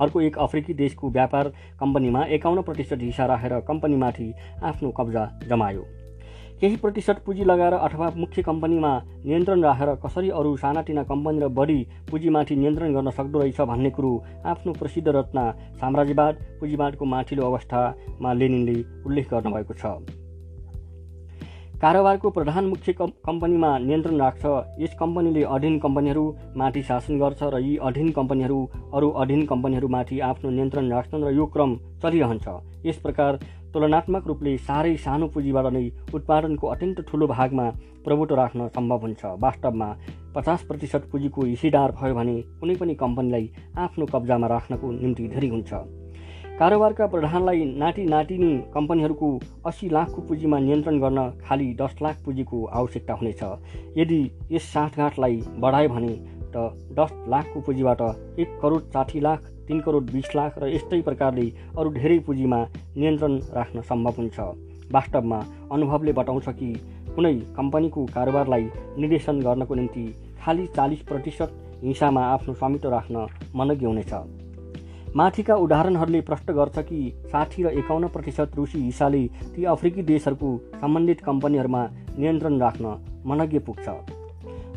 अर्को 0.00 0.20
एक 0.20 0.38
अफ्रिकी 0.38 0.74
देशको 0.74 1.10
व्यापार 1.10 1.52
कम्पनीमा 1.80 2.24
एकाउन्न 2.26 2.62
प्रतिशत 2.62 2.98
हिस्सा 3.02 3.26
राखेर 3.26 3.60
कम्पनीमाथि 3.60 4.32
आफ्नो 4.62 4.90
कब्जा 4.90 5.24
जमायो। 5.48 5.84
केही 6.64 6.76
प्रतिशत 6.76 7.18
पुँजी 7.26 7.44
लगाएर 7.44 7.74
अथवा 7.74 8.08
मुख्य 8.16 8.42
कम्पनीमा 8.42 8.90
नियन्त्रण 9.24 9.62
राखेर 9.62 9.88
कसरी 10.04 10.28
अरू 10.32 10.56
सानातिना 10.56 11.02
कम्पनी 11.04 11.40
र 11.40 11.48
बढी 11.52 11.76
पुँजीमाथि 12.10 12.56
नियन्त्रण 12.56 12.94
गर्न 12.94 13.10
सक्दो 13.10 13.38
रहेछ 13.38 13.60
भन्ने 13.62 13.90
कुरो 13.90 14.12
आफ्नो 14.48 14.72
प्रसिद्ध 14.72 15.08
रचना 15.08 15.44
साम्राज्यवाद 15.76 16.34
पुँजीवादको 16.60 17.04
माथिल्लो 17.04 17.44
अवस्थामा 17.44 18.32
लेनिनले 18.32 18.76
उल्लेख 19.04 19.28
गर्नुभएको 19.30 19.74
छ। 19.74 19.92
कारोबारको 21.82 22.30
प्रधान 22.30 22.64
मुख्य 22.64 22.92
कम्पनीमा 23.00 23.70
नियन्त्रण 23.80 24.16
राख्छ। 24.18 24.44
यस 24.80 24.94
कम्पनीले 25.00 25.42
अधीन 25.56 25.78
कम्पनीहरूमाथि 25.78 26.82
शासन 26.82 27.18
गर्छ 27.20 27.42
र 27.44 27.60
यी 27.60 27.76
अधीन 27.88 28.10
कम्पनीहरू 28.16 28.58
अरू 28.94 29.10
अधीन 29.22 29.44
कम्पनीहरूमाथि 29.46 30.20
आफ्नो 30.30 30.50
नियन्त्रण 30.50 30.90
राख्छन् 30.92 31.24
र 31.24 31.34
यो 31.36 31.46
क्रम 31.52 31.76
चलिरहन्छ। 32.00 32.46
यस 32.86 32.98
प्रकार 33.04 33.38
तुलनात्मक 33.74 34.26
रूपले 34.26 34.56
साह्रै 34.66 34.94
सानो 35.04 35.26
पुँजीबाट 35.34 35.66
नै 35.74 35.84
उत्पादनको 36.14 36.66
अत्यन्त 36.74 37.00
ठुलो 37.08 37.26
भागमा 37.26 37.64
प्रभुत्व 38.04 38.34
राख्न 38.36 38.68
सम्भव 38.76 39.00
हुन्छ। 39.04 39.22
वास्तवमा 39.42 39.88
पचास 40.34 40.62
प्रतिशत 40.68 41.08
पुँजीको 41.12 41.44
हिस्सेदार 41.44 41.92
भयो 41.98 42.14
भने 42.14 42.36
कुनै 42.60 42.74
पनि 42.80 42.94
कम्पनीलाई 42.94 43.50
आफ्नो 43.84 44.06
कब्जामा 44.14 44.46
राख्नको 44.46 44.90
निम्ति 44.92 45.28
धेरै 45.34 45.48
हुन्छ। 45.48 45.72
कारोबारका 46.58 47.06
प्रधानलाई 47.06 47.64
नाति 47.82 48.04
नातिनी 48.06 48.52
कम्पनीहरूको 48.74 49.30
अस्सी 49.66 49.88
लाखको 49.90 50.22
पुँजीमा 50.28 50.58
नियन्त्रण 50.66 51.00
गर्न 51.00 51.20
खालि 51.42 51.66
दस 51.80 51.96
लाख 52.02 52.22
पुँजीको 52.24 52.64
आवश्यकता 52.80 53.14
हुनेछ। 53.14 53.42
यदि 53.98 54.20
यस 54.52 54.70
साठगाँठलाई 54.72 55.42
बढायो 55.58 55.88
भने 55.88 56.12
त 56.54 56.70
दस 57.00 57.10
लाखको 57.28 57.60
पुँजीबाट 57.60 58.02
एक 58.38 58.58
करोड 58.62 58.82
साठी 58.94 59.20
लाख 59.20 59.50
तिन 59.68 59.80
करोड 59.80 60.10
बिस 60.10 60.28
लाख 60.36 60.58
र 60.58 60.68
यस्तै 60.68 61.00
प्रकारले 61.02 61.46
अरू 61.78 61.90
धेरै 61.92 62.18
पुँजीमा 62.18 62.60
नियन्त्रण 62.96 63.34
राख्न 63.54 63.80
सम्भव 63.80 64.14
हुन्छ। 64.18 64.38
वास्तवमा 64.92 65.38
अनुभवले 65.72 66.12
बताउँछ 66.12 66.48
कि 66.48 66.72
कुनै 67.14 67.34
कम्पनीको 67.56 68.04
कारोबारलाई 68.14 68.64
निर्देशन 68.98 69.40
गर्नको 69.40 69.74
निम्ति 69.74 70.06
खालि 70.40 70.66
चालिस 70.76 71.02
प्रतिशत 71.02 71.60
हिंसामा 71.82 72.22
आफ्नो 72.26 72.54
स्वामित्व 72.54 72.90
राख्न 72.90 73.26
मनज्ञ 73.56 73.86
हुनेछ। 73.86 74.12
माथिका 75.16 75.54
उदाहरणहरूले 75.54 76.20
प्रष्ट 76.20 76.50
गर्छ 76.50 76.78
कि 76.78 76.98
साठी 77.32 77.62
र 77.62 77.68
एकाउन्न 77.78 78.08
प्रतिशत 78.08 78.56
रुसी 78.56 78.78
हिस्साले 78.78 79.22
ती 79.54 79.64
अफ्रिकी 79.64 80.02
देशहरूको 80.02 80.50
सम्बन्धित 80.80 81.20
कम्पनीहरूमा 81.20 81.82
नियन्त्रण 82.18 82.58
राख्न 82.60 82.96
मनज्ञ 83.26 83.58
पुग्छ। 83.58 83.88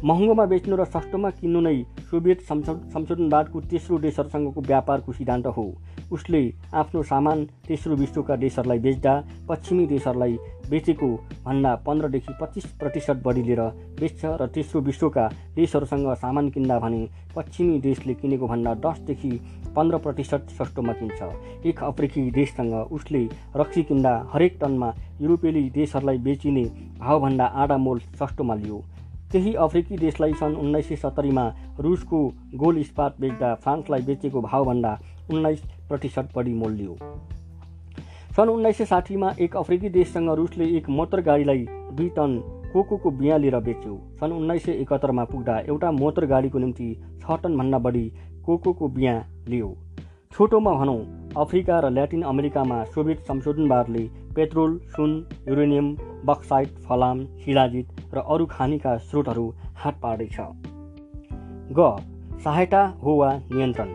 महँगोमा 0.03 0.45
बेच्नु 0.45 0.75
र 0.77 0.83
सस्तोमा 0.85 1.29
किन्नु 1.31 1.59
नै 1.59 1.75
सोभियत 2.09 2.41
संशोधनवादको 2.41 3.61
तेस्रो 3.61 3.97
देशहरूसँगको 3.99 4.61
व्यापारको 4.61 5.11
सिद्धान्त 5.11 5.47
हो। 5.47 5.63
उसले 6.11 6.41
आफ्नो 6.73 7.01
सामान 7.03 7.45
तेस्रो 7.67 7.95
विश्वका 7.95 8.35
देशहरूलाई 8.35 8.79
बेच्दा 8.79 9.13
पश्चिमी 9.49 9.85
देशहरूलाई 9.87 10.37
बेचेको 10.69 11.07
भन्दा 11.45 11.73
पन्ध्रदेखि 11.85 12.33
पच्चिस 12.41 12.65
प्रतिशत 12.79 13.21
बढी 13.25 13.43
लिएर 13.43 13.61
बेच्छ 13.99 14.21
र 14.41 14.47
तेस्रो 14.53 14.81
विश्वका 14.81 15.27
देशहरूसँग 15.55 16.13
सामान 16.15 16.49
किन्दा 16.49 16.77
भने 16.79 17.01
पश्चिमी 17.35 17.79
देशले 17.81 18.13
किनेको 18.13 18.47
भन्दा 18.47 18.73
दसदेखि 18.85 19.31
पन्ध्र 19.75 19.97
प्रतिशत 19.97 20.53
सस्तोमा 20.57 20.93
किन्छ। 20.93 21.65
एक 21.65 21.83
अफ्रिकी 21.83 22.29
देशसँग 22.31 22.73
उसले 22.91 23.23
रक्सी 23.55 23.83
किन्दा 23.83 24.13
हरेक 24.33 24.57
टनमा 24.61 24.93
युरोपेली 25.21 25.69
देशहरूलाई 25.71 26.17
बेचिने 26.21 26.63
भावभन्दा 26.99 27.45
आधा 27.63 27.77
मोल 27.77 27.99
सस्तोमा 28.21 28.55
लियो। 28.55 28.83
केही 29.31 29.53
अफ्रिकी 29.55 29.97
देशलाई 29.97 30.33
सन् 30.33 30.55
उन्नाइस 30.55 30.87
सय 30.89 30.95
सत्तरीमा 30.95 31.47
रुसको 31.79 32.19
गोल 32.55 32.77
इस्पात 32.77 33.15
बेच्दा 33.21 33.53
फ्रान्सलाई 33.63 34.01
बेचेको 34.01 34.41
भावभन्दा 34.41 34.97
उन्नाइस 35.31 35.61
प्रतिशत 35.89 36.29
बढी 36.35 36.53
मोल 36.53 36.71
लियो। 36.73 36.95
सन् 38.35 38.49
उन्नाइस 38.49 38.77
सय 38.77 38.85
साठीमा 38.85 39.33
एक 39.39 39.55
अफ्रिकी 39.57 39.89
देशसँग 39.89 40.29
रुसले 40.37 40.65
एक 40.77 40.89
मोटर 40.89 41.21
गाडीलाई 41.21 41.65
दुई 41.93 42.09
टन 42.17 42.39
कोकोको 42.73 43.11
बिहा 43.11 43.37
लिएर 43.37 43.59
बेच्यो। 43.67 43.99
सन् 44.19 44.33
उन्नाइस 44.33 44.65
सय 44.65 44.71
एकहत्तरमा 44.71 45.23
पुग्दा 45.25 45.59
एउटा 45.59 45.91
मोटर 45.91 46.25
गाडीको 46.25 46.59
निम्ति 46.59 46.93
छ 47.21 47.39
टनभन्दा 47.43 47.77
बढी 47.79 48.07
कोकोको 48.45 48.87
बिहा 48.87 49.19
लियो। 49.49 49.75
छोटोमा 50.31 50.73
भनौँ 50.73 50.99
अफ्रिका 51.37 51.79
र 51.79 51.89
ल्याटिन 51.91 52.21
अमेरिकामा 52.31 52.83
सोभियत 52.95 53.19
संशोधनवादले 53.27 54.03
पेट्रोल 54.35 54.79
सुन 54.95 55.23
युरेनियम 55.47 55.95
बक्साइट 56.25 56.79
फलाम 56.87 57.25
शिलाजित 57.45 57.96
र 58.13 58.17
अरू 58.19 58.45
खानीका 58.45 58.97
स्रोतहरू 58.97 59.45
हात 59.75 59.99
पार्दैछ। 60.01 60.37
ग 61.71 61.79
सहायता 62.43 62.81
हो 63.03 63.15
वा 63.15 63.31
नियन्त्रण। 63.51 63.93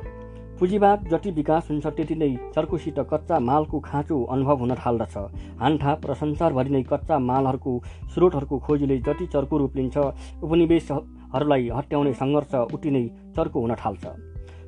पुँजीवाद 0.59 1.09
जति 1.09 1.31
विकास 1.31 1.69
हुन्छ 1.71 1.87
त्यति 1.87 2.15
नै 2.15 2.31
चर्कोसित 2.55 2.99
कच्चा 3.13 3.39
मालको 3.41 3.81
खाँचो 3.81 4.23
अनुभव 4.25 4.57
हुन 4.57 4.75
थाल्दछ। 4.75 5.17
हानथाप 5.61 6.07
र 6.07 6.15
संसारभरि 6.15 6.71
नै 6.71 6.83
कच्चा 6.83 7.19
मालहरूको 7.19 7.73
स्रोतहरूको 8.15 8.59
खोजीले 8.59 8.99
जति 8.99 9.27
चर्को 9.27 9.59
रूप 9.59 9.77
लिन्छ 9.77 9.97
उपनिवेशहरूलाई 10.43 11.69
हट्याउने 11.69 12.13
सङ्घर्ष 12.15 12.55
उति 12.75 12.91
नै 12.91 13.05
चर्को 13.37 13.61
हुन 13.61 13.75
थाल्छ। 13.75 14.05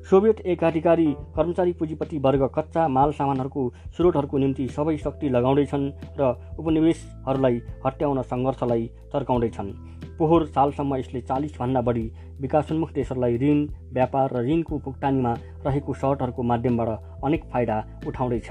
सोभियत 0.05 0.39
एकाधिकारी 0.45 1.05
कर्मचारी 1.35 1.71
पुँजीपति 1.73 2.17
वर्ग 2.17 2.41
कच्चा 2.55 2.87
माल 2.87 3.11
सामानहरूको 3.11 3.61
स्रोतहरूको 3.95 4.37
निम्ति 4.37 4.67
सबै 4.67 4.95
शक्ति 4.97 5.29
लगाउँदैछन् 5.29 5.89
र 6.19 6.27
उपनिवेशहरूलाई 6.59 7.61
हट्याउन 7.85 8.21
सङ्घर्षलाई 8.23 8.85
चर्काउँदैछन्। 9.13 9.71
पोहोर 10.19 10.45
सालसम्म 10.47 10.95
यसले 10.95 11.21
चालिसभन्दा 11.21 11.81
बढी 11.81 12.05
विकासोन्मुख 12.41 12.93
देशहरूलाई 12.93 13.37
ऋण 13.37 13.65
व्यापार 13.93 14.33
र 14.33 14.45
ऋणको 14.45 14.77
भुक्तानीमा 14.85 15.33
रहेको 15.65 15.93
सर्टहरूको 15.95 16.43
माध्यमबाट 16.43 16.89
अनेक 17.25 17.49
फाइदा 17.51 17.83
उठाउँदैछ। 18.07 18.49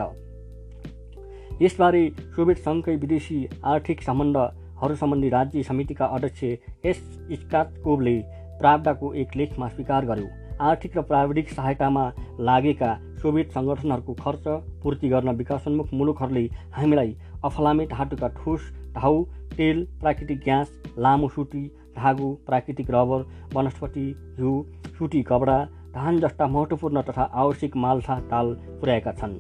यसबारे 1.63 2.05
सोभियत 2.37 2.59
सङ्घकै 2.59 2.97
विदेशी 2.99 3.39
आर्थिक 3.65 4.03
सम्बन्धहरू 4.03 4.95
सम्बन्धी 4.97 5.29
राज्य 5.31 5.63
समितिका 5.63 6.07
अध्यक्ष 6.07 6.43
एस 6.85 6.99
स्काटकोभले 7.33 8.21
प्रावदाको 8.59 9.15
एक 9.15 9.37
लेखमा 9.37 9.69
स्वीकार 9.69 10.07
गर्यो। 10.07 10.44
आर्थिक 10.61 10.97
र 10.97 11.03
प्राविधिक 11.03 11.49
सहायतामा 11.51 12.03
लागेका 12.41 12.95
सोभियत 13.23 13.53
सङ्गठनहरूको 13.53 14.15
खर्च 14.15 14.45
पूर्ति 14.83 15.09
गर्न 15.09 15.31
विकासोन्मुख 15.37 15.93
मुलुकहरूले 15.95 16.45
हामीलाई 16.73 17.17
अफलामे 17.45 17.87
धातुका 17.87 18.29
ठोस 18.37 18.71
ढाउ 18.95 19.25
तेल 19.57 19.87
प्राकृतिक 20.01 20.39
ग्यास 20.45 20.73
लामो 20.99 21.29
सुटी 21.29 21.65
धागो 21.97 22.33
प्राकृतिक 22.47 22.91
रबर 22.91 23.27
वनस्पति 23.55 24.07
हिउँ 24.39 24.63
सुटी 24.99 25.23
कपडा 25.23 25.59
धान 25.95 26.19
जस्ता 26.21 26.47
महत्त्वपूर्ण 26.47 27.03
तथा 27.03 27.23
आवश्यक 27.43 27.77
मालसा 27.77 28.19
ताल 28.31 28.55
पुर्याएका 28.81 29.13
छन्। 29.13 29.35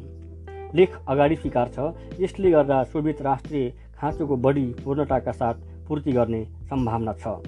लेख 0.74 0.98
अगाडि 1.08 1.36
स्वीकार 1.36 1.70
छ 1.74 2.20
यसले 2.20 2.50
गर्दा 2.50 2.82
सोभियत 2.84 3.22
राष्ट्रिय 3.22 3.70
खाँचोको 3.98 4.36
बढी 4.36 4.66
पूर्णताका 4.84 5.32
साथ 5.32 5.54
पूर्ति 5.88 6.12
गर्ने 6.12 6.44
सम्भावना 6.70 7.12
छ। 7.12 7.38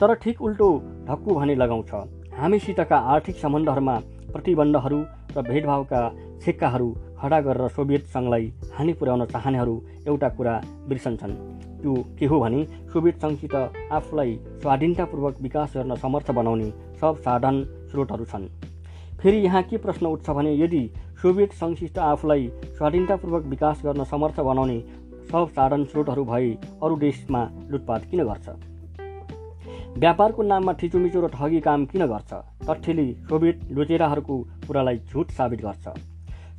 तर 0.00 0.14
ठिक 0.14 0.42
उल्टो 0.42 0.68
ढक्कु 1.08 1.34
भने 1.34 1.54
लगाउँछ। 1.54 1.90
हामीसितका 2.38 2.98
आर्थिक 3.12 3.36
सम्बन्धहरूमा 3.36 3.96
प्रतिबन्धहरू 4.32 4.98
र 5.36 5.42
भेदभावका 5.48 6.00
सिक्काहरू 6.44 6.88
खडा 7.20 7.38
गरेर 7.46 7.68
सोभियत 7.76 8.06
सङ्घलाई 8.14 8.46
हानि 8.76 8.92
पुर्याउन 9.00 9.24
चाहनेहरू 9.32 9.74
एउटा 10.06 10.28
कुरा 10.38 10.54
बिर्सन्छन् 10.88 11.36
त्यो 11.82 11.94
के 12.18 12.26
हो 12.32 12.40
भने 12.40 12.64
सोभियत 12.92 13.20
सङ्घसित 13.24 13.54
आफूलाई 13.98 14.32
स्वाधीनतापूर्वक 14.62 15.40
विकास 15.42 15.76
गर्न 15.76 15.94
समर्थ 16.04 16.30
बनाउने 16.40 16.68
सब 17.00 17.20
साधन 17.24 17.62
स्रोतहरू 17.90 18.24
छन्। 18.24 18.48
फेरि 19.20 19.38
यहाँ 19.38 19.62
के 19.62 19.76
प्रश्न 19.84 20.06
उठ्छ 20.06 20.30
भने 20.30 20.56
यदि 20.56 20.82
सोभियत 21.22 21.52
सङ्घसित 21.60 21.98
आफूलाई 22.08 22.50
स्वाधीनतापूर्वक 22.78 23.44
विकास 23.54 23.82
गर्न 23.84 24.04
समर्थ 24.12 24.40
बनाउने 24.50 24.78
सब 25.30 25.48
साधन 25.56 25.84
स्रोतहरू 25.84 26.24
भए 26.24 26.50
अरू 26.82 26.96
देशमा 26.98 27.48
लुटपाट 27.70 28.10
किन 28.10 28.24
गर्छ? 28.24 28.71
व्यापारको 29.92 30.42
नाममा 30.42 30.72
थिचोमिचो 30.72 31.20
र 31.20 31.28
ठगी 31.28 31.60
काम 31.60 31.84
किन 31.86 32.02
गर्छ? 32.08 32.32
तथ्यले 32.64 33.04
सोभियत 33.28 33.58
लुचेराहरूको 33.70 34.36
कुरालाई 34.66 34.96
झुट 35.04 35.30
साबित 35.30 35.60
गर्छ। 35.60 35.84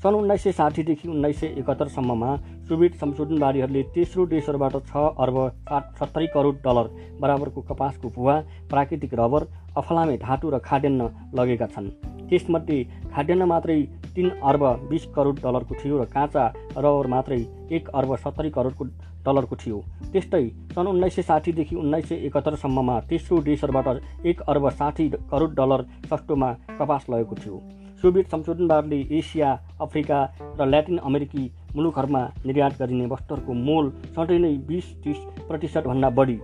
सन् 0.04 0.16
उन्नाइस 0.16 0.44
सय 0.44 0.52
साठीदेखि 0.52 1.08
उन्नाइस 1.10 1.40
सय 1.40 1.48
एकहत्तरसम्ममा 1.60 2.30
सोभियत 2.70 2.94
संशोधनवादीहरूले 2.96 3.84
तेस्रो 3.90 4.26
देशहरूबाट 4.28 4.76
छ 4.86 4.94
अर्ब 5.18 5.38
सात 5.66 5.84
सत्तरी 6.00 6.28
करोड 6.30 6.62
डलर 6.62 6.88
बराबरको 7.22 7.62
कपासको 7.70 8.10
भुवा 8.16 8.36
प्राकृतिक 8.70 9.14
रबर 9.14 9.48
अफलामे 9.78 10.18
धातु 10.20 10.50
र 10.50 10.60
खाद्यान्न 10.60 11.10
लगेका 11.34 11.68
छन्। 11.74 11.90
त्यसमध्ये 12.30 12.78
खाद्यान्न 13.14 13.44
मात्रै 13.50 13.82
तिन 14.16 14.30
अर्ब 14.44 14.64
बिस 14.90 15.06
करोड 15.16 15.42
डलरको 15.42 15.76
थियो 15.82 15.98
र 15.98 16.06
काँचा 16.14 16.46
रबर 16.78 17.08
मात्रै 17.08 17.42
एक 17.72 17.90
अर्ब 17.90 18.16
सत्तरी 18.18 18.50
करोडको 18.52 18.86
डलरको 19.26 19.56
थियो। 19.56 19.78
त्यस्तै 20.12 20.44
सन् 20.76 20.88
उन्नाइस 20.88 21.16
सय 21.16 21.22
साठीदेखि 21.22 21.76
उन्नाइस 21.76 22.08
सय 22.10 22.16
एकहत्तरसम्ममा 22.28 23.00
तेस्रो 23.10 23.42
देशहरूबाट 23.42 24.26
एक 24.26 24.42
अर्ब 24.48 24.70
साठी 24.72 25.10
करोड 25.32 25.56
डलर 25.56 25.82
सस्तोमा 26.10 26.50
कपास 26.80 27.06
लगेको 27.10 27.36
थियो। 27.36 27.62
सोभियत 28.02 28.28
संशोधनवादले 28.28 29.00
एसिया 29.18 29.50
अफ्रिका 29.82 30.20
र 30.60 30.66
ल्याटिन 30.66 30.98
अमेरिकी 31.00 31.44
मुलुकहरूमा 31.76 32.24
निर्यात 32.46 32.74
गरिने 32.80 33.06
वस्तुहरूको 33.06 33.54
मोल 33.54 33.86
सधैँ 34.16 34.40
नै 34.40 34.54
बिस 34.68 34.86
तिस 35.04 35.20
प्रतिशतभन्दा 35.48 36.10
बढी। 36.10 36.38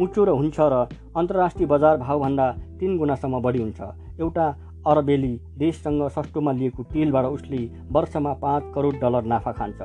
उच्चो 0.00 0.24
र 0.24 0.30
हुन्छ 0.30 0.58
र 0.60 0.74
अन्तर्राष्ट्रिय 1.16 1.66
बजार 1.66 1.96
भावभन्दा 1.96 2.46
तिन 2.80 2.96
गुणासम्म 2.98 3.40
बढी 3.40 3.58
हुन्छ। 3.58 3.80
एउटा 4.20 4.46
अरबेली 4.86 5.32
देशसँग 5.58 6.08
सस्तोमा 6.08 6.52
लिएको 6.52 6.82
तेलबाट 6.92 7.24
उसले 7.26 7.58
वर्षमा 7.92 8.32
पाँच 8.42 8.72
करोड 8.74 9.00
डलर 9.00 9.24
नाफा 9.24 9.52
खान्छ। 9.52 9.80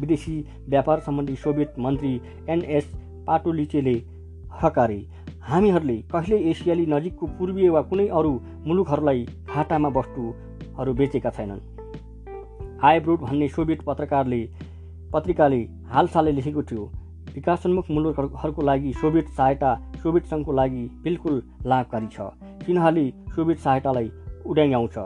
विदेशी 0.00 0.34
व्यापार 0.68 1.00
सम्बन्धी 1.00 1.36
सोभियत 1.36 1.74
मन्त्री 1.78 2.20
एनएस 2.48 2.92
पाटोलिचेले 3.26 3.94
हकारे 4.62 5.00
हामीहरूले 5.42 5.96
कहिले 6.12 6.38
एसियाली 6.50 6.86
नजिकको 6.86 7.26
पूर्वीय 7.38 7.68
वा 7.70 7.82
कुनै 7.82 8.06
अरू 8.18 8.32
मुलुकहरूलाई 8.66 9.26
घाटामा 9.46 9.88
वस्तुहरू 9.96 10.94
बेचेका 10.94 11.30
छैनन्। 11.30 11.60
आइब्रोड 12.84 13.20
भन्ने 13.20 13.48
सोभियत 13.48 13.82
पत्रकारले 13.86 14.40
पत्रिकाले 15.12 15.60
हालसालै 15.92 16.32
लेखेको 16.32 16.62
थियो 16.62 16.84
विकासोन्मुख 17.34 17.90
मुलुकहरूको 17.90 18.62
लागि 18.62 18.92
सोभियत 19.00 19.28
सहायता 19.36 19.70
सोभियत 20.02 20.24
सङ्घको 20.26 20.52
लागि 20.52 20.84
बिल्कुल 21.04 21.42
लाभकारी 21.66 22.08
छ। 22.12 22.20
तिनीहरूले 22.66 23.04
सोभियत 23.34 23.58
सहायतालाई 23.58 24.10
उड्याउँछ। 24.46 24.98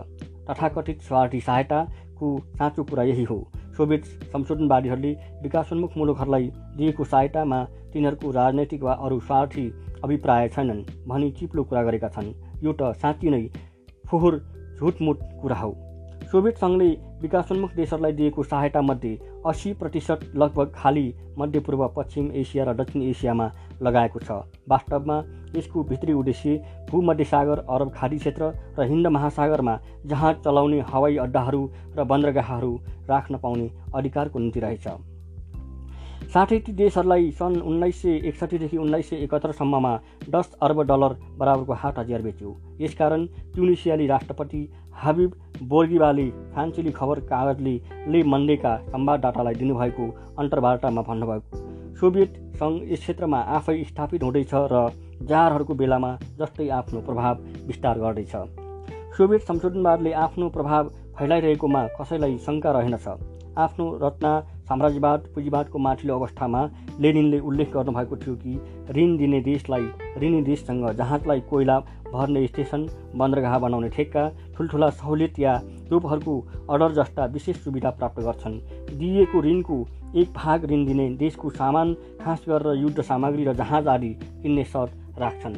तथाकथित 0.50 1.02
स्वार्थी 1.02 1.40
सहायताको 1.40 2.38
साँचो 2.58 2.84
कुरा 2.84 3.02
यही 3.02 3.24
हो। 3.24 3.38
सोभियत 3.76 4.04
संशोधनवादीहरूले 4.32 5.12
विकासोन्मुख 5.42 5.96
मुलुकहरूलाई 5.96 6.50
दिएको 6.76 7.04
सहायतामा 7.04 7.64
तिनीहरूको 7.92 8.30
राजनैतिक 8.30 8.82
वा 8.82 8.92
अरू 8.92 9.20
स्वार्थी 9.20 9.66
अभिप्राय 10.04 10.48
छैनन् 10.48 10.82
भनी 11.08 11.30
चिप्लो 11.30 11.64
कुरा 11.64 11.82
गरेका 11.82 12.08
छन्। 12.08 12.34
यो 12.62 12.72
त 12.72 12.92
साँच्ची 12.96 13.30
नै 13.30 13.48
फोहोर 14.06 14.38
झुटमुट 14.78 15.18
कुरा 15.42 15.56
हो। 15.56 15.74
सोभियत 16.30 16.56
सङ्घले 16.58 16.88
विकासोन्मुख 17.22 17.74
देशहरूलाई 17.74 18.12
दिएको 18.12 18.42
सहायतामध्ये 18.42 19.18
अस्सी 19.46 19.72
प्रतिशत 19.72 20.20
लगभग 20.34 20.72
खाली 20.74 21.14
मध्यपूर्व 21.38 21.86
पश्चिम 21.96 22.30
एसिया 22.32 22.64
र 22.64 22.74
दक्षिण 22.74 23.02
एसियामा 23.02 23.50
लगाएको 23.82 24.18
छ। 24.18 24.30
वास्तवमा 24.68 25.22
यसको 25.56 25.82
भित्री 25.84 26.12
उद्देश्य 26.12 26.56
भूमध्यसागर 26.90 27.58
अरब 27.68 27.92
खाडी 27.94 28.18
क्षेत्र 28.18 28.52
र 28.78 28.88
हिन्द 28.88 29.06
महासागरमा 29.06 29.78
जहाज 30.06 30.36
चलाउने 30.44 30.80
हवाई 30.90 31.16
अड्डाहरू 31.16 31.62
र 31.96 32.04
बन्दरगाहहरू 32.04 32.72
राख्न 33.08 33.38
पाउने 33.38 33.70
अधिकारको 33.94 34.38
निम्ति 34.38 34.60
रहेछ। 34.60 34.88
साथै 36.32 36.58
ती 36.58 36.72
देशहरूलाई 36.72 37.30
सन् 37.30 37.60
उन्नाइस 37.62 38.00
सय 38.02 38.14
एकसट्ठीदेखि 38.28 38.76
उन्नाइस 38.76 39.10
सय 39.10 39.16
एकहत्तरसम्ममा 39.16 39.92
दस 40.30 40.56
अर्ब 40.62 40.80
डलर 40.82 41.16
बराबरको 41.38 41.72
हाट 41.72 41.98
हतियार 41.98 42.22
बेच्यो। 42.22 42.56
यसकारण 42.80 43.26
ट्युनिसियाली 43.54 44.06
राष्ट्रपति 44.06 44.62
हाबिब 44.94 45.34
बोर्गिबाले 45.62 46.28
फ्रान्सेली 46.54 46.92
खबर 46.92 47.20
कागजले 47.30 47.74
ले 48.08 48.22
मन्डेका 48.22 48.76
संवाददातालाई 48.86 49.54
दिनुभएको 49.54 50.08
अन्तर्वार्तामा 50.38 51.02
भन्नुभयो। 51.02 51.73
सोभियत 52.00 52.32
सङ्घ 52.60 52.76
यस 52.92 53.00
क्षेत्रमा 53.00 53.38
आफै 53.56 53.76
स्थापित 53.84 54.22
हुँदैछ 54.22 54.52
र 54.72 54.78
जारहरूको 55.30 55.74
बेलामा 55.74 56.10
जस्तै 56.38 56.68
आफ्नो 56.78 57.00
प्रभाव 57.08 57.44
विस्तार 57.66 57.98
गर्दैछ। 57.98 58.34
सोभियत 59.16 59.42
संशोधनवादले 59.50 60.12
आफ्नो 60.24 60.48
प्रभाव 60.56 60.90
फैलाइरहेकोमा 61.18 61.86
कसैलाई 62.00 62.36
शङ्का 62.46 62.72
रहेनछ 62.78 63.06
आफ्नो 63.64 63.86
रचना 64.02 64.32
साम्राज्यवाद 64.68 65.26
पुँजीवादको 65.34 65.78
माथिल्लो 65.78 66.14
अवस्थामा 66.18 66.62
लेनिनले 67.00 67.38
उल्लेख 67.48 67.72
गर्नुभएको 67.72 68.16
थियो 68.16 68.34
कि 68.36 68.58
ऋण 68.96 69.16
दिने 69.16 69.40
देशलाई 69.40 69.86
ऋणी 70.22 70.42
देशसँग 70.42 70.90
जहाजलाई 70.98 71.40
कोइला 71.50 71.78
भर्ने 72.12 72.46
स्टेसन 72.46 72.88
बन्दरगाह 73.16 73.58
बनाउने 73.58 73.88
ठेक्का 73.96 74.28
ठुल्ठुला 74.56 74.88
सहुलियत 75.00 75.38
या 75.38 75.60
रूपहरूको 75.90 76.34
अर्डर 76.70 76.92
जस्ता 76.98 77.24
विशेष 77.34 77.56
सुविधा 77.64 77.90
प्राप्त 77.98 78.20
गर्छन्। 78.20 78.60
दिइएको 78.98 79.42
ऋणको 79.42 79.78
एक 80.16 80.32
भाग 80.32 80.64
ऋण 80.64 80.84
दिने 80.84 81.08
देशको 81.10 81.50
सामान 81.50 81.94
खास 81.94 82.44
गरेर 82.48 82.76
युद्ध 82.76 83.02
सामग्री 83.02 83.44
र 83.44 83.54
जहाज 83.54 83.88
आदि 83.88 84.08
किन्ने 84.42 84.64
सर्त 84.64 85.18
राख्छन्। 85.18 85.56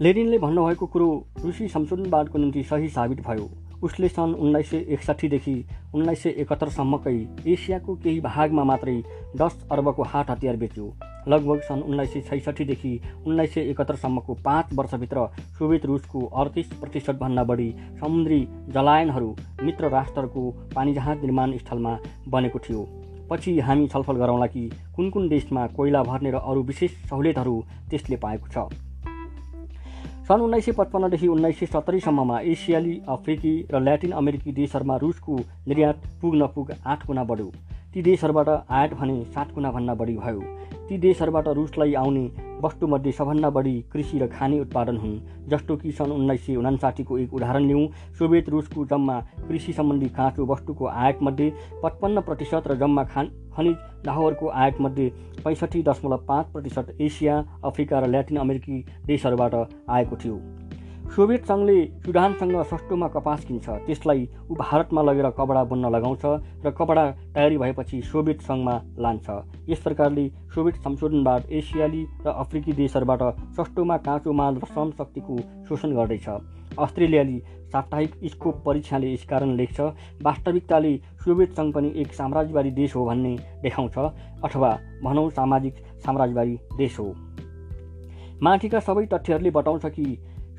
लेनिनले 0.00 0.38
भन्नुभएको 0.38 0.86
कुरो 0.86 1.26
रुसी 1.44 1.68
संशोधनवादको 1.68 2.38
निम्ति 2.38 2.62
सही 2.62 2.88
साबित 2.88 3.20
भयो। 3.20 3.50
उसले 3.82 4.08
सन् 4.08 4.34
उन्नाइस 4.34 4.70
सय 4.70 4.84
एकसाठीदेखि 4.88 5.54
उन्नाइस 5.94 6.22
सय 6.22 6.30
एकहत्तरसम्मकै 6.30 7.16
एसियाको 7.46 7.94
केही 7.94 8.20
भागमा 8.20 8.64
मात्रै 8.64 9.02
दस 9.36 9.66
अर्बको 9.72 10.02
हात 10.02 10.30
हतियार 10.30 10.56
बेच्यो। 10.56 10.92
लगभग 11.28 11.60
सन् 11.60 11.82
उन्नाइस 11.82 12.12
सय 12.12 12.20
छैसठीदेखि 12.20 13.00
उन्नाइस 13.26 13.54
सय 13.54 13.60
एकहत्तरसम्मको 13.60 14.34
पाँच 14.44 14.72
वर्षभित्र 14.74 15.26
सोभियत 15.58 15.86
रुसको 15.86 16.24
अडतिस 16.26 16.72
प्रतिशतभन्दा 16.80 17.44
बढी 17.44 17.70
समुद्री 18.00 18.40
जलायनहरू 18.68 19.34
मित्र 19.62 19.88
राष्ट्रहरूको 19.90 20.50
पानीजहाज 20.74 21.20
निर्माण 21.20 21.56
स्थलमा 21.58 21.98
बनेको 22.28 22.58
थियो। 22.58 22.86
पछि 23.30 23.58
हामी 23.60 23.86
छलफल 23.88 24.16
गरौँला 24.16 24.46
कि 24.46 24.70
कुन 24.96 25.10
कुन 25.10 25.28
देशमा 25.28 25.66
कोइला 25.66 26.02
भर्ने 26.02 26.30
र 26.30 26.36
अरू 26.36 26.62
विशेष 26.62 26.90
सहुलियतहरू 27.08 27.60
त्यसले 27.90 28.16
पाएको 28.16 28.48
छ। 28.48 28.68
सन् 30.24 30.40
उन्नाइस 30.40 30.64
सय 30.64 30.72
पचपन्नदेखि 30.72 31.26
उन्नाइस 31.28 31.58
सय 31.58 31.66
सत्तरीसम्ममा 31.66 32.38
एसियाली 32.42 32.92
अफ्रिकी 33.08 33.50
र 33.72 33.80
ल्याटिन 33.80 34.12
अमेरिकी 34.12 34.52
देशहरूमा 34.52 34.96
रुसको 34.96 35.36
निर्यात 35.68 36.06
पुग 36.22 36.70
आठ 36.86 37.06
गुणा 37.06 37.24
बढ्यो। 37.24 37.50
ती 37.94 38.02
देशहरूबाट 38.02 38.48
आयात 38.48 38.94
भने 38.94 39.24
सात 39.24 39.52
गुणाभन्दा 39.54 39.94
बढी 39.94 40.16
भयो। 40.16 40.40
ती 40.88 40.98
देशहरूबाट 40.98 41.48
रुसलाई 41.48 41.94
आउने 41.94 42.24
वस्तुमध्ये 42.62 43.12
सबभन्दा 43.12 43.50
बढी 43.50 43.74
कृषि 43.92 44.18
र 44.18 44.26
खाने 44.28 44.60
उत्पादन 44.60 44.96
हुन् 44.96 45.20
जस्तो 45.50 45.76
कि 45.76 45.92
सन् 45.92 46.12
उन्नाइस 46.12 46.46
सय 46.46 46.56
उनासाठीको 46.56 47.18
एक 47.18 47.34
उदाहरण 47.34 47.66
लिउँ। 47.68 47.86
सोभियत 48.18 48.48
रुसको 48.48 48.84
जम्मा 48.86 49.20
कृषि 49.48 49.72
सम्बन्धी 49.72 50.08
काँचो 50.08 50.46
वस्तुको 50.46 50.86
आयातमध्ये 50.86 51.52
पचपन्न 51.82 52.20
प्रतिशत 52.20 52.62
र 52.66 52.74
जम्मा 52.76 53.04
खान 53.04 53.30
खनिज 53.56 53.76
लाहोरको 54.06 54.48
आयातमध्ये 54.48 55.08
पैँसठी 55.44 55.82
दशमलव 55.82 56.24
पाँच 56.28 56.46
प्रतिशत 56.52 56.96
एसिया 57.00 57.38
अफ्रिका 57.64 57.98
र 57.98 58.10
ल्याटिन 58.10 58.38
अमेरिकी 58.38 58.84
देशहरूबाट 59.06 59.54
आएको 59.88 60.16
थियो। 60.16 60.40
सोभियत 61.14 61.44
सङ्घले 61.46 61.76
सुडानसँग 62.04 62.62
सस्तोमा 62.64 63.08
कपास 63.08 63.44
किन्छ। 63.44 63.68
त्यसलाई 63.86 64.28
ऊ 64.50 64.54
भारतमा 64.56 65.02
लगेर 65.02 65.28
कपडा 65.38 65.62
बुन्न 65.64 65.90
लगाउँछ 65.94 66.24
र 66.64 66.70
कपडा 66.78 67.04
तयारी 67.34 67.58
भएपछि 67.58 68.00
सोभियत 68.02 68.40
सङ्घमा 68.40 68.74
लान्छ। 68.98 69.26
यस 69.68 69.80
प्रकारले 69.80 70.28
सोभियत 70.54 70.76
संशोधनवाद 70.82 71.52
एसियाली 71.52 72.02
र 72.26 72.28
अफ्रिकी 72.34 72.72
देशहरूबाट 72.72 73.22
सस्तोमा 73.56 73.96
काँचो 74.00 74.32
माल 74.32 74.54
र 74.56 74.66
श्रम 74.72 74.90
शक्तिको 74.98 75.38
शोषण 75.68 75.94
गर्दैछ। 75.94 76.28
अस्ट्रेलियाली 76.78 77.42
साप्ताहिक 77.74 78.12
स्कोप 78.30 78.62
परीक्षाले 78.66 79.12
यसकारण 79.12 79.54
लेख्छ 79.56 79.80
वास्तविकताले 80.22 80.96
सोभियत 81.24 81.56
सङ्घ 81.56 81.72
पनि 81.74 81.92
एक 81.96 82.12
साम्राज्यवादी 82.14 82.70
देश 82.70 82.94
हो 82.96 83.04
भन्ने 83.06 83.36
देखाउँछ 83.62 83.96
अथवा 84.44 84.70
भनौँ 85.04 85.30
सामाजिक 85.30 85.74
साम्राज्यवादी 86.04 86.54
देश 86.76 86.98
हो। 86.98 87.06
माथिका 88.42 88.80
सबै 88.80 89.04
तथ्यहरूले 89.06 89.50
बताउँछ 89.50 89.86
कि 89.86 90.06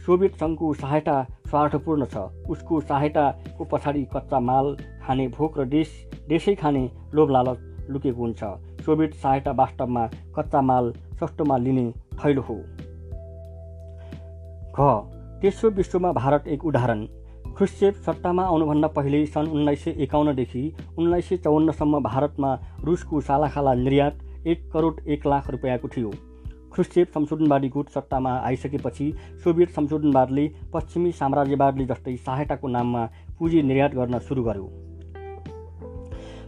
सोभियत 0.05 0.35
सङ्घको 0.35 0.73
सहायता 0.73 1.15
स्वार्थपूर्ण 1.47 2.05
छ। 2.05 2.27
उसको 2.49 2.81
सहायताको 2.81 3.63
पछाडि 3.71 4.03
कच्चा 4.13 4.39
माल 4.39 4.75
खाने 5.05 5.27
भोक 5.27 5.59
र 5.59 5.65
देश 5.65 5.95
देशै 6.29 6.55
खाने 6.55 6.83
लोभ 7.15 7.31
लालच 7.31 7.89
लुकेको 7.89 8.21
हुन्छ। 8.21 8.41
सोभियत 8.85 9.13
सहायता 9.15 9.51
वास्तवमा 9.51 10.07
कच्चा 10.37 10.61
माल 10.61 10.93
सस्तोमा 11.19 11.57
लिने 11.57 11.87
थैलो 12.19 12.41
हो। 12.41 12.57
घ 14.75 15.14
तेस्रो 15.45 15.69
विश्वमा 15.69 16.11
भारत 16.11 16.47
एक 16.47 16.63
उदाहरण। 16.65 17.05
ख्रुसेप 17.57 17.95
सत्तामा 17.95 18.43
आउनुभन्दा 18.43 18.87
पहिले 18.87 19.25
सन् 19.25 19.47
उन्नाइस 19.47 19.83
सय 19.83 19.91
एकाउन्नदेखि 20.03 20.61
उन्नाइस 20.97 21.29
सय 21.29 21.37
चौवन्नसम्म 21.37 21.99
भारतमा 21.99 22.53
रुसको 22.83 23.21
सालाखाला 23.21 23.73
निर्यात 23.73 24.47
एक 24.47 24.71
करोड 24.73 25.01
एक 25.07 25.27
लाख 25.27 25.49
रुपियाँको 25.49 25.87
थियो। 25.87 26.11
ख्रुसेप 26.73 27.07
संशोधनवादी 27.07 27.69
गुट 27.69 27.89
सत्तामा 27.89 28.31
आइसकेपछि 28.39 29.11
सोभियत 29.43 29.69
संशोधनवादले 29.69 30.47
पश्चिमी 30.73 31.11
साम्राज्यवादले 31.11 31.85
जस्तै 31.85 32.15
सहायताको 32.17 32.67
नाममा 32.67 33.05
पुँजी 33.39 33.61
निर्यात 33.61 33.95
गर्न 33.95 34.19
सुरु 34.19 34.43
गर्यो। 34.43 34.84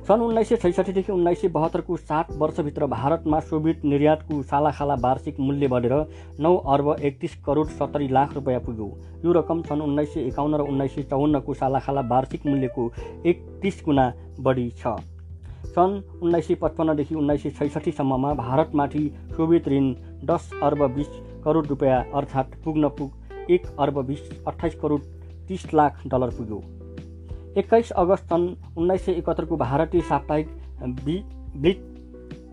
सन् 0.07 0.21
उन्नाइस 0.21 0.49
सय 0.49 0.55
छैसठीदेखि 0.57 1.11
उन्नाइस 1.11 1.41
सय 1.41 1.47
बहत्तरको 1.47 1.95
सात 1.97 2.27
वर्षभित्र 2.39 2.85
भारतमा 2.87 3.39
सोभियत 3.39 3.81
निर्यातको 3.85 4.41
सालाखाला 4.43 4.93
वार्षिक 5.03 5.39
मूल्य 5.39 5.67
बढेर 5.67 5.93
नौ 6.39 6.55
अर्ब 6.73 6.95
एकतिस 7.01 7.35
करोड 7.45 7.67
सत्तरी 7.69 8.07
लाख 8.07 8.33
रुपियाँ 8.33 8.59
पुग्यो। 8.59 8.87
यो 9.25 9.31
रकम 9.31 9.61
सन् 9.61 9.81
उन्नाइस 9.81 10.13
सय 10.13 10.21
एकाउन्न 10.21 10.57
र 10.57 10.61
उन्नाइस 10.63 10.95
सय 10.95 11.03
चौवन्नको 11.03 11.53
सालाखाला 11.53 12.01
वार्षिक 12.07 12.45
मूल्यको 12.45 12.89
एकतिस 13.25 13.81
गुणा 13.85 14.07
बढी 14.39 14.69
छ। 14.77 14.95
सन् 15.75 15.99
उन्नाइस 16.23 16.47
सय 16.47 16.55
पचपन्नदेखि 16.63 17.15
उन्नाइस 17.15 17.43
सय 17.43 17.49
छैसठीसम्ममा 17.59 18.33
भारतमाथि 18.39 19.05
सोभियत 19.35 19.67
ऋण 19.67 19.93
दस 20.25 20.49
अर्ब 20.63 20.87
बिस 20.95 21.07
करोड 21.43 21.67
रुपियाँ 21.67 22.03
अर्थात् 22.15 22.55
पुग्न 22.63 22.89
पुग 22.97 23.51
एक 23.51 23.67
अर्ब 23.79 24.01
बिस 24.07 24.31
अठाइस 24.47 24.79
करोड 24.81 25.01
तिस 25.47 25.73
लाख 25.73 26.01
डलर 26.07 26.37
पुग्यो। 26.37 26.63
एक्काइस 27.57 27.89
अगस्त 27.91 28.23
सन् 28.23 28.43
उन्नाइस 28.77 29.05
सय 29.05 29.11
एकहत्तरको 29.11 29.57
भारतीय 29.57 30.01
साप्ताहिक 30.01 30.47
बि 31.05 31.15
ब्लिट 31.55 31.79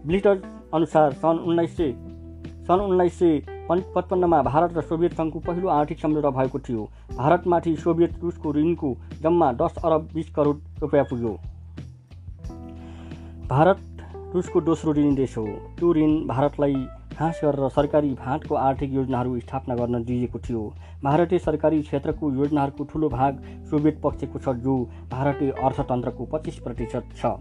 ब्लिटर 0.07 0.41
अनुसार 0.75 1.13
सन् 1.13 1.39
उन्नाइस 1.39 1.77
सय 1.77 1.93
सन् 2.69 2.81
उन्नाइस 2.81 3.19
सय 3.19 3.43
पचपन्नमा 3.71 4.43
भारत 4.43 4.77
र 4.77 4.83
सोभियत 4.83 5.13
सङ्घको 5.15 5.41
पहिलो 5.41 5.69
आर्थिक 5.69 5.99
सम्झौता 6.01 6.31
भएको 6.31 6.59
थियो। 6.59 6.89
भारतमाथि 7.17 7.77
सोभियत 7.77 8.19
रुसको 8.23 8.53
ऋणको 8.53 8.97
जम्मा 9.23 9.53
दस 9.53 9.75
अरब 9.85 10.09
बिस 10.15 10.31
करोड 10.31 10.61
रुपियाँ 10.81 11.05
पुग्यो। 11.05 11.33
भारत 13.49 13.81
रुसको 14.35 14.61
दोस्रो 14.61 14.93
ऋणी 14.93 15.15
देश 15.17 15.37
हो। 15.39 15.47
त्यो 15.79 15.93
ऋण 15.93 16.13
भारतलाई 16.27 16.87
खास 17.15 17.41
गरेर 17.45 17.69
सरकारी 17.71 18.11
भाँटको 18.17 18.55
आर्थिक 18.57 18.93
योजनाहरू 18.93 19.39
स्थापना 19.41 19.75
गर्न 19.75 20.03
दिइएको 20.05 20.39
थियो। 20.39 20.63
भारतीय 21.05 21.39
सरकारी 21.39 21.81
क्षेत्रको 21.83 22.31
योजनाहरूको 22.33 22.85
ठुलो 22.85 23.09
भाग 23.09 23.43
सोभियत 23.71 24.01
पक्षको 24.05 24.39
छ 24.39 24.57
जो 24.61 24.77
भारतीय 25.11 25.51
अर्थतन्त्रको 25.53 26.25
पच्चिस 26.33 26.59
प्रतिशत 26.61 27.15
छ। 27.17 27.35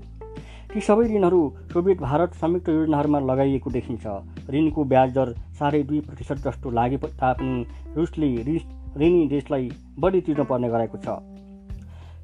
ती 0.74 0.82
सबै 0.82 1.06
ऋणहरू 1.08 1.42
सोभियत 1.74 2.00
भारत 2.02 2.34
संयुक्त 2.36 2.70
योजनाहरूमा 2.70 3.20
लगाइएको 3.22 3.70
देखिन्छ। 3.72 4.06
ऋणको 4.50 4.84
ब्याज 4.86 5.14
दर 5.14 5.34
साढे 5.60 5.84
दुई 5.84 6.00
प्रतिशत 6.02 6.38
जस्तो 6.46 6.70
लागे 6.72 6.98
तापनि 6.98 7.66
रुसले 7.96 8.30
ऋणी 8.98 9.28
देशलाई 9.28 9.70
बढी 10.00 10.22
तिर्न 10.22 10.44
पर्ने 10.46 10.70
गरेको 10.70 10.98
छ। 10.98 11.08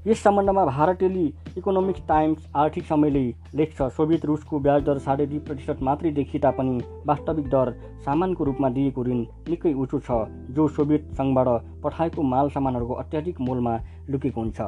यस 0.08 0.22
सम्बन्धमा 0.24 0.64
भारतेली 0.66 1.26
इकोनोमिक्स 1.58 2.02
टाइम्स 2.08 2.46
आर्थिक 2.56 2.86
समयले 2.86 3.24
लेख्छ 3.56 3.88
सोभियत 3.94 4.26
रुसको 4.26 4.60
ब्याज 4.60 4.84
दर 4.84 4.98
साढे 5.00 5.26
दुई 5.26 5.40
प्रतिशत 5.40 5.82
मात्रै 5.84 6.12
देखिए 6.12 6.42
तापनि 6.42 6.76
वास्तविक 7.08 7.50
दर 7.50 7.72
सामानको 8.06 8.44
रूपमा 8.44 8.70
दिएको 8.78 9.04
ऋण 9.04 9.20
निकै 9.50 9.74
उच्च 9.76 9.96
छ 9.98 10.20
जो 10.52 10.68
सोभियत 10.78 11.10
सङ्घबाट 11.18 11.50
पठाएको 11.84 12.24
माल 12.34 12.50
सामानहरूको 12.50 12.94
अत्याधिक 12.96 13.42
मोलमा 13.48 13.76
लुकेको 14.10 14.42
हुन्छ। 14.42 14.62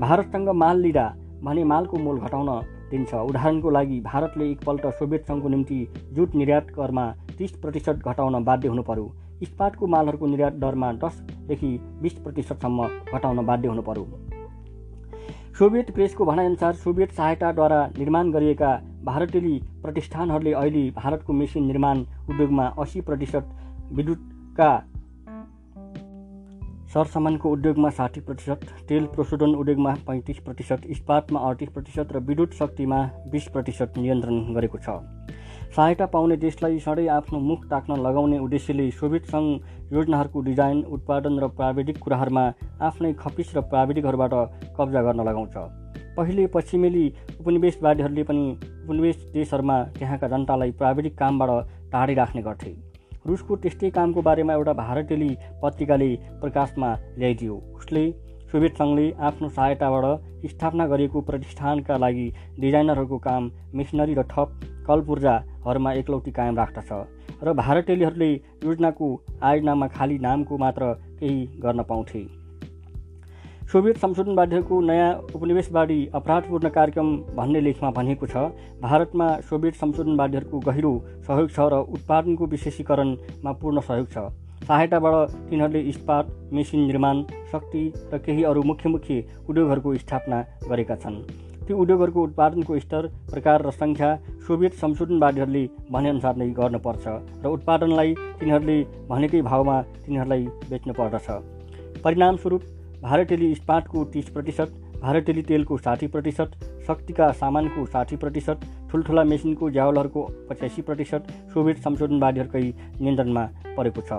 भारतसँग 0.00 0.48
माल 0.62 0.80
लिँदा 0.80 1.04
भने 1.44 1.64
मालको 1.64 1.98
मोल 1.98 2.20
घटाउन 2.20 2.50
दिन्छ। 2.90 3.14
उदाहरणको 3.14 3.70
लागि 3.70 4.00
भारतले 4.02 4.50
एकपल्ट 4.50 4.86
सोभियत 4.94 5.26
सङ्घको 5.26 5.48
निम्ति 5.48 5.80
जुट 6.12 6.34
निर्यात 6.34 6.70
करमा 6.76 7.06
तिस 7.38 7.52
प्रतिशत 7.60 8.08
घटाउन 8.08 8.44
बाध्य 8.44 8.68
हुनु 8.68 8.82
पर्यो 8.88 9.12
इस्पातको 9.42 9.86
मालहरूको 9.88 10.26
निर्यात 10.26 10.58
दरमा 10.64 10.92
दसदेखि 11.04 11.70
बिस 12.02 12.18
प्रतिशतसम्म 12.24 12.88
घटाउन 13.12 13.46
बाध्य 13.46 13.68
हुनु 13.68 13.82
पर्यो 13.82 14.27
सोभियत 15.58 15.90
प्रेसको 15.90 16.24
भनाइअनुसार 16.24 16.74
सोभियत 16.74 17.12
सहायताद्वारा 17.12 17.78
निर्माण 17.98 18.30
गरिएका 18.30 18.68
भारतेली 19.04 19.54
प्रतिष्ठानहरूले 19.82 20.52
अहिले 20.52 20.82
भारतको 20.90 21.32
मेसिन 21.32 21.64
निर्माण 21.66 22.02
उद्योगमा 22.30 22.66
असी 22.78 23.00
प्रतिशत 23.00 23.48
विद्युतका 23.92 24.70
सरसामानको 26.94 27.50
उद्योगमा 27.50 27.90
साठी 27.90 28.20
प्रतिशत 28.20 28.60
तेल 28.88 29.06
प्रशोधन 29.06 29.54
उद्योगमा 29.54 29.94
पैँतिस 30.06 30.38
प्रतिशत 30.38 30.86
इस्पातमा 30.86 31.40
अडतिस 31.40 31.68
प्रतिशत 31.68 32.12
र 32.12 32.18
विद्युत 32.28 32.54
शक्तिमा 32.54 33.02
बिस 33.32 33.48
प्रतिशत 33.48 33.98
नियन्त्रण 33.98 34.54
गरेको 34.54 34.78
छ। 34.78 34.88
सहायता 35.68 36.06
पाउने 36.06 36.36
देशलाई 36.36 36.78
सधैँ 36.80 37.08
आफ्नो 37.10 37.38
मुख 37.40 37.64
ताक्न 37.70 37.96
लगाउने 38.00 38.38
उद्देश्यले 38.38 38.90
सोभियत 38.90 39.26
सङ्घ 39.26 39.48
योजनाहरूको 39.92 40.40
डिजाइन 40.42 40.78
उत्पादन 40.90 41.38
र 41.38 41.48
प्राविधिक 41.56 41.98
कुराहरूमा 41.98 42.44
आफ्नै 42.82 43.12
खपिस 43.14 43.54
र 43.56 43.60
प्राविधिकहरूबाट 43.68 44.34
कब्जा 44.78 45.02
गर्न 45.02 45.20
लगाउँछ। 45.28 45.56
पहिले 46.16 46.46
पश्चिमेली 46.54 47.04
उपनिवेशवादीहरूले 47.40 48.22
पनि 48.30 48.44
उपनिवेश 48.84 49.16
देशहरूमा 49.34 49.76
त्यहाँका 49.98 50.28
जनतालाई 50.28 50.70
प्राविधिक 50.80 51.18
कामबाट 51.18 51.50
टाढी 51.92 52.14
राख्ने 52.14 52.42
गर्थे। 52.42 52.72
रुसको 53.26 53.56
त्यस्तै 53.62 53.90
कामको 53.90 54.22
बारेमा 54.22 54.54
एउटा 54.54 54.72
भारतेली 54.72 55.30
पत्रिकाले 55.62 56.10
प्रकाशमा 56.40 56.90
ल्याइदियो। 57.18 57.60
उसले 57.76 58.04
सोभियत 58.50 58.80
सङ्घले 58.80 59.06
आफ्नो 59.20 59.48
सहायताबाट 59.50 60.50
स्थापना 60.50 60.86
गरिएको 60.86 61.20
प्रतिष्ठानका 61.28 61.96
लागि 61.98 62.26
डिजाइनरहरूको 62.60 63.18
काम 63.20 63.50
मेसिनरी 63.74 64.14
र 64.14 64.22
थप 64.32 64.48
कल 64.88 65.00
पूर्जाहरूमा 65.06 65.92
एकलौटी 65.94 66.30
कायम 66.32 66.56
राख्दछ 66.56 66.90
र 67.44 67.52
भारतीयहरूले 67.54 68.32
योजनाको 68.64 69.08
आयोजनामा 69.42 69.86
खालि 69.94 70.18
नामको 70.20 70.58
मात्र 70.58 70.92
केही 71.20 71.40
गर्न 71.60 71.82
पाउँथे। 71.84 72.22
सोभियत 73.68 73.96
संशोधनवादीहरूको 73.98 74.80
नयाँ 74.80 75.12
उपनिवेशवादी 75.36 75.98
अपराधपूर्ण 76.14 76.68
कार्यक्रम 76.70 77.08
भन्ने 77.36 77.60
लेखमा 77.60 77.90
भनिएको 77.92 78.26
छ 78.26 78.44
भारतमा 78.80 79.26
सोभियत 79.48 79.74
संशोधनवादीहरूको 79.76 80.58
गहिरो 80.66 80.92
सहयोग 81.26 81.50
छ 81.50 81.66
र 81.72 81.80
उत्पादनको 81.94 82.46
विशेषीकरणमा 82.48 83.52
पूर्ण 83.60 83.80
सहयोग 83.82 84.08
छ। 84.08 84.18
सहायताबाट 84.64 85.36
तिनीहरूले 85.50 85.80
इस्पात 85.90 86.32
मेसिन 86.52 86.80
निर्माण 86.86 87.22
शक्ति 87.52 87.82
र 88.12 88.18
केही 88.24 88.42
अरू 88.44 88.62
मुख्य 88.62 88.88
मुख्य 88.88 89.20
उद्योगहरूको 89.48 89.94
स्थापना 89.98 90.40
गरेका 90.64 90.96
छन्। 90.96 91.20
ती 91.68 91.72
उद्योगहरूको 91.74 92.22
उत्पादनको 92.22 92.78
स्तर 92.80 93.06
प्रकार 93.30 93.62
र 93.62 93.70
सङ्ख्या 93.72 94.10
सोभियत 94.48 94.74
संशोधनवादीहरूले 94.80 95.64
भनेअनुसार 95.92 96.36
नै 96.40 96.48
गर्नुपर्छ 96.58 97.06
र 97.42 97.46
उत्पादनलाई 97.46 98.14
तिनीहरूले 98.40 98.76
भनेकै 99.08 99.40
भावमा 99.48 99.76
तिनीहरूलाई 100.04 100.44
बेच्नु 100.70 100.92
पर्दछ। 100.98 101.26
परिणामस्वरूप 102.04 102.62
भारतेली 103.02 103.50
इस्पातको 103.52 104.04
तिस 104.14 104.28
प्रतिशत 104.34 104.70
भारतेली 105.02 105.42
तेलको 105.50 105.76
साठी 105.78 106.06
प्रतिशत 106.14 106.56
शक्तिका 106.86 107.26
सामानको 107.40 107.84
साठी 107.86 108.16
प्रतिशत 108.16 108.64
ठुल्ठुला 108.90 109.24
मेसिनको 109.32 109.70
ज्यावलहरूको 109.70 110.22
पचासी 110.48 110.82
प्रतिशत 110.88 111.28
सोभियत 111.52 111.84
संशोधनवादीहरूकै 111.86 112.64
नियन्त्रणमा 113.02 113.44
परेको 113.76 114.00
छ। 114.08 114.12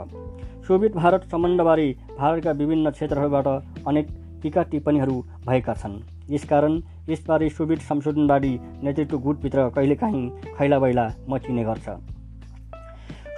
सोभियत 0.68 0.96
भारत 0.96 1.28
सम्बन्धबारे 1.32 1.88
भारतका 2.20 2.52
विभिन्न 2.62 2.90
क्षेत्रहरूबाट 2.92 3.48
अनेक 3.88 4.08
टिका 4.44 4.64
टिप्पणीहरू 4.72 5.16
भएका 5.48 5.74
छन्। 5.74 6.00
यसकारण 6.32 6.74
यसबारे 7.10 7.50
सोभियत 7.50 7.82
संशोधनवादी 7.82 8.54
नेतृत्व 8.84 9.18
गुटभित्र 9.20 9.70
कहिलेकाहीँ 9.76 10.30
खैला 10.58 10.78
मचिने 11.30 11.64
गर्छ। 11.64 11.90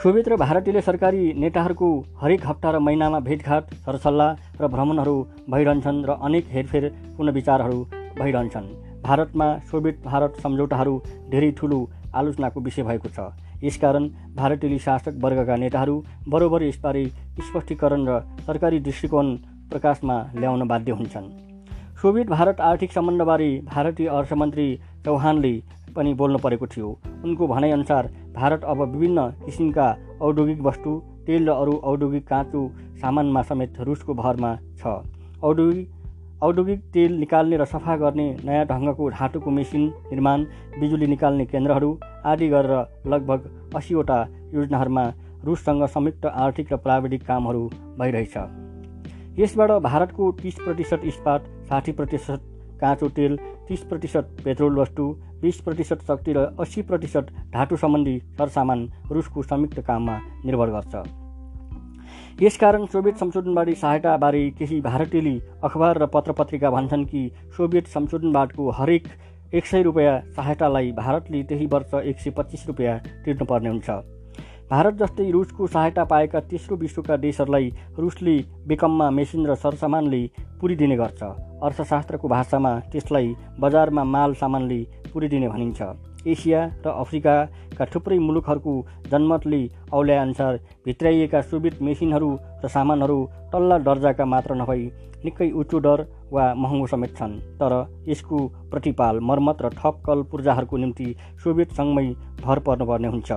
सोभियत 0.02 0.28
र 0.30 0.36
भारतीय 0.38 0.82
सरकारी 0.82 1.34
नेताहरूको 1.38 1.90
हरेक 2.22 2.46
हप्ता 2.46 2.70
र 2.72 2.80
महिनामा 2.80 3.20
भेटघाट 3.20 3.74
सरसल्लाह 3.86 4.62
र 4.62 4.68
भ्रमणहरू 4.68 5.16
भइरहन्छन् 5.50 6.06
र 6.06 6.18
अनेक 6.22 6.46
हेरफेर 6.50 6.90
पुनर्विचारहरू 7.18 7.80
भइरहन्छन्। 8.18 8.68
भारतमा 9.04 9.48
सोभियत 9.70 10.02
भारत 10.06 10.42
सम्झौताहरू 10.42 10.96
धेरै 11.30 11.52
ठुलो 11.52 11.80
आलोचनाको 12.16 12.60
विषय 12.62 12.84
भएको 12.84 13.10
छ। 13.10 13.30
यसकारण 13.64 14.10
भारतीय 14.36 14.78
शासक 14.80 15.22
वर्गका 15.22 15.56
नेताहरू 15.56 15.96
बरोबर 16.28 16.64
यसबारे 16.64 17.06
स्पष्टीकरण 17.46 18.08
र 18.10 18.20
सरकारी 18.42 18.80
दृष्टिकोण 18.80 19.36
प्रकाशमा 19.70 20.18
ल्याउन 20.36 20.68
बाध्य 20.68 20.92
हुन्छन्। 20.92 21.51
सोभियत 22.02 22.30
भारत 22.30 22.62
आर्थिक 22.62 22.92
सम्बन्धबारे 22.92 23.48
भारतीय 23.66 24.08
अर्थमन्त्री 24.10 24.64
चौहानले 25.06 25.52
पनि 25.96 26.14
बोल्नु 26.14 26.38
परेको 26.38 26.68
थियो। 26.68 26.88
उनको 27.26 27.48
भनाइअनुसार 27.48 28.08
भारत 28.36 28.64
अब 28.64 28.80
विभिन्न 28.84 29.28
किसिमका 29.44 29.86
औद्योगिक 30.22 30.62
वस्तु 30.68 30.94
तेल 31.28 31.46
र 31.50 31.54
अरू 31.54 31.76
औद्योगिक 31.92 32.26
काँचो 32.28 32.62
सामानमा 33.02 33.42
समेत 33.42 33.78
रुसको 33.80 34.14
भरमा 34.14 34.56
छ। 34.80 34.96
औद्योगिक 35.44 36.42
औद्योगिक 36.44 36.80
तेल 36.94 37.14
निकाल्ने 37.20 37.58
र 37.58 37.66
सफा 37.68 37.98
गर्ने 37.98 38.28
नयाँ 38.46 38.66
ढङ्गको 38.66 39.10
धातुको 39.12 39.52
मेसिन 39.52 39.86
निर्माण 40.10 40.46
बिजुली 40.80 41.08
निकाल्ने 41.08 41.46
केन्द्रहरू 41.54 41.92
आदि 42.26 42.50
गरेर 42.50 42.74
लगभग 43.14 43.46
असीवटा 43.76 44.20
योजनाहरूमा 44.56 45.06
रुससँग 45.46 45.86
संयुक्त 45.94 46.26
आर्थिक 46.26 46.74
र 46.74 46.78
प्राविधिक 46.78 47.26
कामहरू 47.28 47.64
भइरहेछ। 48.00 48.61
यसबाट 49.42 49.72
भारतको 49.82 50.32
तिस 50.32 50.56
प्रतिशत 50.56 51.02
इस्पात 51.06 51.46
साठी 51.70 51.92
प्रतिशत 51.92 52.42
काँचो 52.82 53.08
तेल 53.10 53.38
तिस 53.68 53.84
प्रतिशत 53.84 54.38
पेट्रोल 54.46 54.80
वस्तु 54.80 55.06
बिस 55.42 55.62
प्रतिशत 55.62 56.02
शक्ति 56.08 56.34
र 56.34 56.44
अस्सी 56.60 56.82
प्रतिशत 56.82 57.32
धातु 57.54 57.76
सम्बन्धी 57.76 58.18
सरसामान 58.38 58.88
रुसको 59.12 59.42
संयुक्त 59.42 59.80
काममा 59.80 60.18
निर्भर 60.46 60.70
गर्छ। 60.70 60.94
यसकारण 62.42 62.86
सोभियत 62.86 63.18
संशोधनवादी 63.18 63.74
सहायताबारे 63.76 64.50
केही 64.52 64.82
भारतीय 64.82 65.40
अखबार 65.64 65.98
र 65.98 66.06
पत्र 66.06 66.32
पत्रिका 66.32 66.70
भन्छन् 66.70 67.06
कि 67.06 67.30
सोभियत 67.58 67.88
संशोधनवादको 67.88 68.70
हरेक 68.70 69.08
एक 69.54 69.66
सय 69.66 69.82
रुपियाँ 69.84 70.20
सहायतालाई 70.36 70.92
भारतले 70.92 71.44
त्यही 71.44 71.66
वर्ष 71.66 71.94
एक 72.04 72.20
सय 72.20 72.32
पच्चिस 72.38 72.68
रुपियाँ 72.68 72.98
तिर्नुपर्ने 73.26 73.70
हुन्छ। 73.70 73.90
भारत 74.72 74.94
जस्तै 75.00 75.24
रुसको 75.32 75.68
सहायता 75.68 76.04
पाएका 76.08 76.40
तेस्रो 76.50 76.76
विश्वका 76.82 77.16
देशहरूलाई 77.24 77.66
रुसले 77.98 78.36
बेकममा 78.68 79.10
मेसिन 79.12 79.46
र 79.46 79.56
सरसामानले 79.56 80.20
पुरिदिने 80.62 80.96
गर्छ। 80.96 81.22
अर्थशास्त्रको 81.68 82.28
भाषामा 82.28 82.72
त्यसलाई 82.94 83.36
बजारमा 83.60 84.04
माल 84.14 84.34
सामानले 84.34 84.80
पुरिदिने 85.12 85.50
भनिन्छ। 85.50 85.82
एसिया 86.28 86.64
र 86.86 86.96
अफ्रिकाका 87.04 87.86
थुप्रै 87.92 88.20
मुलुकहरूको 88.24 88.74
जनमतले 89.12 89.62
औल्याएअनुसार 89.92 90.60
भित्राइएका 90.88 91.42
सोभियत 91.52 91.82
मेसिनहरू 91.84 92.32
र 92.64 92.68
सामानहरू 92.72 93.20
तल्ला 93.52 93.78
दर्जाका 93.88 94.26
मात्र 94.26 94.56
नभई 94.56 94.92
निकै 95.26 95.52
उच्च 95.52 95.74
दर 95.86 96.08
वा 96.32 96.52
महँगो 96.56 96.88
समेत 96.88 97.18
छन्। 97.18 97.40
तर 97.60 97.74
यसको 98.08 98.48
प्रतिपाल 98.72 99.20
मर्मत 99.30 99.58
र 99.62 99.78
थप 99.80 100.04
कल 100.08 100.30
पूर्जाहरूको 100.32 100.78
निम्ति 100.78 101.16
सोभियत 101.44 101.80
सङ्घमै 101.80 102.08
भर 102.46 102.60
पर्नुपर्ने 102.68 103.18
हुन्छ। 103.18 103.32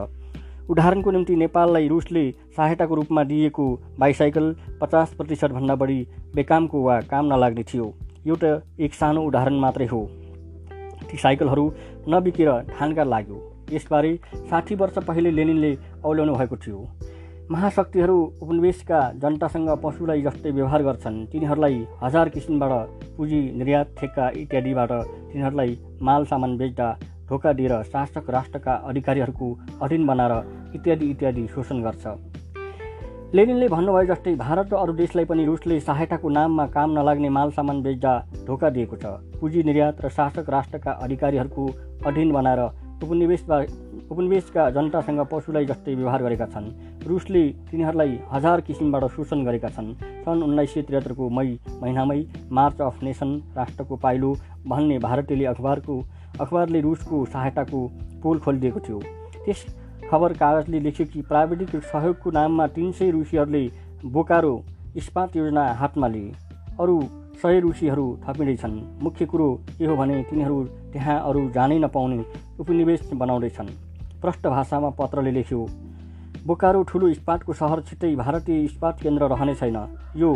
उदाहरणको 0.70 1.10
निम्ति 1.10 1.34
नेपाललाई 1.36 1.88
रुसले 1.88 2.30
सहायताको 2.56 2.94
रूपमा 2.94 3.24
दिएको 3.24 3.64
बाइसाइकल 3.98 4.54
पचास 4.80 5.14
प्रतिशतभन्दा 5.14 5.74
बढी 5.74 6.00
बेकामको 6.34 6.82
वा 6.82 7.00
काम 7.00 7.26
नलाग्ने 7.26 7.62
थियो। 7.62 7.94
एउटा 8.26 8.52
एक 8.80 8.94
सानो 8.94 9.22
उदाहरण 9.22 9.58
मात्रै 9.60 9.86
हो। 9.86 10.00
ती 11.10 11.16
साइकलहरू 11.16 11.72
नबिकेर 12.08 12.50
ठानका 12.72 13.04
लाग्यो। 13.04 13.40
यसबारे 13.72 14.18
साठी 14.50 14.74
वर्ष 14.74 14.98
पहिले 14.98 15.30
लेनिनले 15.30 15.76
औल्याउनु 16.04 16.34
भएको 16.34 16.56
थियो। 16.56 16.86
महाशक्तिहरू 17.50 18.16
उपनिवेशका 18.42 19.00
जनतासँग 19.22 19.70
पशुलाई 19.84 20.22
जस्तै 20.22 20.50
व्यवहार 20.50 20.82
गर्छन्। 20.82 21.26
तिनीहरूलाई 21.26 21.86
हजार 22.02 22.28
किसिमबाट 22.28 22.72
पुँजी 23.16 23.40
निर्यात 23.52 23.94
ठेक्का 23.98 24.30
इत्यादिबाट 24.36 24.92
तिनीहरूलाई 25.32 25.78
माल 26.02 26.24
सामान 26.24 26.56
बेच्दा 26.56 26.88
धोका 27.28 27.52
दिएर 27.52 27.82
शासक 27.82 28.30
राष्ट्रका 28.30 28.72
अधिकारीहरूको 28.88 29.48
अधीन 29.82 30.06
बनाएर 30.06 30.32
इत्यादि 30.74 31.10
इत्यादि 31.10 31.46
शोषण 31.54 31.82
गर्छ। 31.82 32.06
लेनिनले 33.34 33.68
भन्नुभयो 33.68 34.14
जस्तै 34.14 34.34
भारत 34.36 34.72
र 34.72 34.76
अरू 34.76 34.92
देशलाई 34.94 35.24
पनि 35.24 35.44
रुसले 35.44 35.80
सहायताको 35.80 36.28
नाममा 36.28 36.66
काम 36.70 36.90
नलाग्ने 36.98 37.28
माल 37.28 37.50
सामान 37.50 37.82
बेच्दा 37.82 38.12
धोका 38.46 38.70
दिएको 38.70 38.96
छ। 38.96 39.04
पुँजी 39.40 39.62
निर्यात 39.62 40.04
र 40.04 40.08
शासक 40.08 40.50
राष्ट्रका 40.50 40.92
अधिकारीहरूको 41.02 41.64
अधीन 42.06 42.32
बनाएर 42.32 42.60
उपनिवेशमा 43.02 43.58
उपनिवेशका 44.04 44.70
जनतासँग 44.70 45.20
पशुलाई 45.32 45.66
जस्तै 45.66 45.94
व्यवहार 45.94 46.22
गरेका 46.22 46.46
छन्। 46.46 46.70
रुसले 47.06 47.42
तिनीहरूलाई 47.70 48.18
हजार 48.32 48.60
किसिमबाट 48.60 49.04
शोषण 49.10 49.44
गरेका 49.44 49.68
छन्। 49.68 49.94
सन् 50.24 50.42
उन्नाइस 50.42 50.74
सय 50.74 50.82
त्रिहत्तरको 50.82 51.28
मई 51.30 51.58
महिनामै 51.82 52.20
मार्च 52.52 52.80
अफ 52.80 53.02
नेसन 53.02 53.30
राष्ट्रको 53.56 53.96
पाइलो 53.96 54.30
भन्ने 54.68 54.98
भारतीयले 54.98 55.44
अखबारको 55.44 55.94
अखबारले 56.40 56.80
रुसको 56.80 57.24
सहायताको 57.26 57.80
पोल 58.22 58.38
खोलिदिएको 58.38 58.80
थियो। 58.80 58.98
त्यस 59.44 59.64
खबर 60.10 60.32
कागजले 60.34 60.80
लेख्यो 60.80 61.06
कि 61.06 61.22
प्राविधिक 61.22 61.76
सहयोगको 61.82 62.30
नाममा 62.30 62.66
तिन 62.68 62.92
सय 62.92 63.10
रुसीहरूले 63.10 63.64
बोकारो 64.06 64.54
इस्पात 64.96 65.36
योजना 65.36 65.66
हातमा 65.74 66.08
लिए। 66.08 66.32
अरू 66.80 67.00
सय 67.42 67.60
रुसीहरू 67.60 68.06
थपिँदैछन्। 68.24 68.74
मुख्य 69.02 69.26
कुरो 69.26 69.48
के 69.78 69.86
हो 69.86 69.96
भने 69.96 70.22
तिनीहरू 70.22 70.64
त्यहाँ 70.92 71.18
अरू 71.28 71.48
जानै 71.50 71.78
नपाउने 71.78 72.24
उपनिवेश 72.60 73.10
बनाउँदैछन्। 73.12 73.68
प्रष्ट 74.22 74.46
भाषामा 74.46 74.90
पत्रले 74.98 75.30
लेख्यो 75.30 75.66
बोकारो 76.46 76.82
ठुलो 76.82 77.08
इस्पातको 77.08 77.52
सहर 77.52 77.80
छिट्टै 77.82 78.14
भारतीय 78.16 78.64
इस्पात 78.64 79.00
केन्द्र 79.00 79.28
रहने 79.28 79.54
छैन। 79.54 79.76
यो 80.16 80.32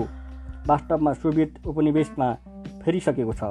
वास्तवमा 0.69 1.13
सोभियत 1.15 1.67
उपनिवेशमा 1.67 2.33
फेरिसकेको 2.83 3.33
छ। 3.33 3.43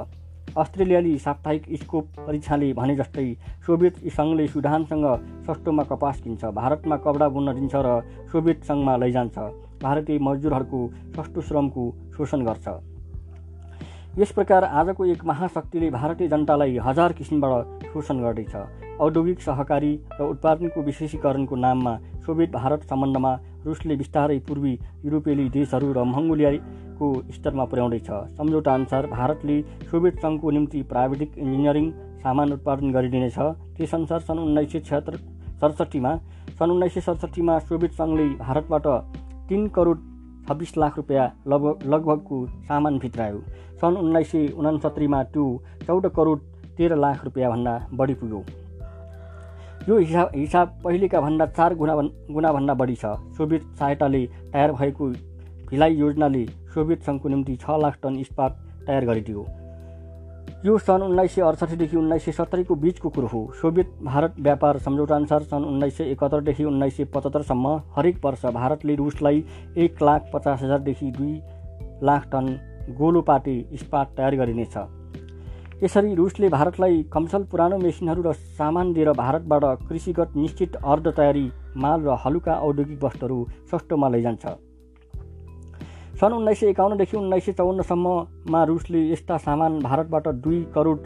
अस्ट्रेलियाली 0.58 1.18
साप्ताहिक 1.20 1.64
स्कोप 1.82 2.06
परीक्षाले 2.28 2.72
भने 2.74 2.96
जस्तै 2.96 3.26
सोभियत 3.66 3.96
सङ्घले 4.16 4.48
सुडानसँग 4.48 5.06
सस्तोमा 5.48 5.84
कपास 5.84 6.22
किन्छ 6.22 6.46
भारतमा 6.58 6.98
कपडा 7.06 7.28
बुन्न 7.30 7.54
दिन्छ 7.54 7.76
र 7.76 8.02
सोभियत 8.32 8.64
सङ्घमा 8.64 8.98
लैजान्छ। 8.98 9.38
भारतीय 9.84 10.20
मजदुरहरूको 10.22 10.80
सस्तो 11.16 11.42
श्रमको 11.42 11.84
शोषण 12.18 12.46
गर्छ। 12.46 12.68
यस 14.18 14.32
प्रकार 14.32 14.64
आजको 14.64 15.06
एक 15.06 15.26
महाशक्तिले 15.26 15.90
भारतीय 15.92 16.28
जनतालाई 16.28 16.78
हजार 16.82 17.14
किसिमबाट 17.14 17.86
शोषण 17.94 18.18
गर्दैछ। 18.20 18.56
औद्योगिक 18.98 19.42
सहकारी 19.42 19.94
र 20.20 20.24
उत्पादनको 20.26 20.82
विशेषीकरणको 20.82 21.56
नाममा 21.56 21.94
सोभियत 22.26 22.52
भारत 22.52 22.90
सम्बन्धमा 22.90 23.34
रुसले 23.66 23.96
बिस्तारै 23.96 24.40
पूर्वी 24.48 24.74
युरोपेली 25.06 25.50
देशहरू 25.50 25.94
र 25.94 26.04
मङ्गोलियाको 26.98 27.34
स्तरमा 27.34 27.66
पुर्याउँदैछ। 27.66 28.10
सम्झौता 28.38 28.74
अनुसार 28.74 29.08
भारतले 29.08 29.62
सोभियत 29.90 30.16
सङ्घको 30.22 30.52
निम्ति 30.52 30.82
प्राविधिक 30.84 31.38
इन्जिनियरिङ 31.38 31.92
सामान 32.24 32.52
उत्पादन 32.54 32.92
गरिदिनेछ। 32.92 33.38
त्यसअनुसार 33.78 34.20
सन् 34.20 34.40
उन्नाइस 34.40 34.72
सय 34.72 34.80
छत्तर 34.80 35.16
सडसठीमा 35.62 36.12
सन् 36.60 36.72
उन्नाइस 36.72 36.94
सय 36.94 37.02
सडसठीमा 37.02 37.60
सोभियत 37.60 37.94
सङ्घले 37.94 38.28
भारतबाट 38.42 38.88
तिन 39.50 39.68
करोड 39.70 39.98
छब्बिस 40.48 40.78
लाख 40.78 40.98
रुपियाँ 40.98 41.28
लगभग 41.48 41.76
लगभगको 41.86 42.46
सामान 42.68 43.00
भित्रायो। 43.00 43.40
सन् 43.82 43.98
उन्नाइस 43.98 44.32
सय 44.32 44.48
उनासत्तरीमा 44.58 45.24
त्यो 45.34 45.46
चौध 45.88 46.06
करोड 46.16 46.40
तेह्र 46.78 46.96
लाख 46.96 47.24
रुपियाँभन्दा 47.26 47.74
बढी 47.94 48.14
पुग्यो। 48.14 48.42
यो 49.88 49.98
हिसाब 49.98 50.32
हिसाब 50.36 50.68
पहिलेका 50.84 51.20
भन्दा 51.22 51.46
चार 51.48 51.76
गुणा 51.76 51.94
गुणाभन्दा 52.32 52.74
बढी 52.74 52.96
छ। 52.96 53.06
सोभियत 53.38 53.64
सहायताले 53.80 54.26
तयार 54.54 54.72
भएको 54.72 55.06
भिलाइ 55.70 55.96
योजनाले 55.96 56.46
सोभियत 56.74 57.02
सङ्घको 57.04 57.30
निम्ति 57.30 57.56
छ 57.58 57.78
लाख 57.82 57.98
टन 58.04 58.16
इस्पात 58.20 58.60
तयार 58.88 59.06
गरिदियो। 59.06 59.46
यो 60.66 60.78
सन् 60.80 61.04
उन्नाइस 61.04 61.34
सय 61.36 61.42
अडसठीदेखि 61.42 61.98
उन्नाइस 61.98 62.26
सय 62.26 62.32
सत्तरीको 62.32 62.76
बिचको 62.76 63.10
कुरो 63.10 63.28
हो। 63.28 63.42
सोभियत 63.62 63.90
भारत 64.04 64.36
व्यापार 64.40 64.78
सम्झौताअनुसार 64.80 65.44
सन् 65.44 65.66
उन्नाइस 65.66 65.98
सय 65.98 66.12
एकहत्तरदेखि 66.12 66.64
उन्नाइस 66.66 66.98
सय 66.98 67.06
पचहत्तरसम्म 67.16 67.76
हरेक 67.96 68.24
वर्ष 68.26 68.46
भारतले 68.54 68.96
रुसलाई 68.96 69.44
एक 69.78 70.02
लाख 70.02 70.30
पचास 70.34 70.62
हजारदेखि 70.64 71.12
दुई 71.12 71.34
लाख 72.04 72.30
टन 72.32 72.48
गोलो 72.98 73.22
पाटे 73.22 73.58
इस्पात 73.72 74.14
तयार 74.18 74.36
गरिनेछ। 74.36 74.78
यसरी 75.84 76.14
रुसले 76.16 76.50
भारतलाई 76.50 77.04
कमसल 77.14 77.44
पुरानो 77.44 77.78
मेसिनहरू 77.78 78.22
र 78.22 78.34
सामान 78.34 78.94
दिएर 78.94 79.12
भारतबाट 79.14 79.64
कृषिगत 79.90 80.36
निश्चित 80.36 80.76
अर्ध 80.76 81.08
तयारी 81.10 81.50
माल 81.78 82.02
र 82.02 82.18
हलुका 82.26 82.54
औद्योगिक 82.62 83.04
वस्तुहरू 83.04 83.46
सस्तोमा 83.72 84.10
लैजान्छ। 84.10 84.46
सन् 86.20 86.34
उन्नाइस 86.34 86.60
सय 86.60 86.68
एकाउन्नदेखि 86.68 87.18
उन्नाइस 87.18 87.46
सय 87.46 87.54
चौन्नसम्ममा 87.54 88.64
रुसले 88.64 89.02
यस्ता 89.10 89.38
सामान 89.38 89.80
भारतबाट 89.80 90.28
दुई 90.44 90.62
करोड 90.76 91.04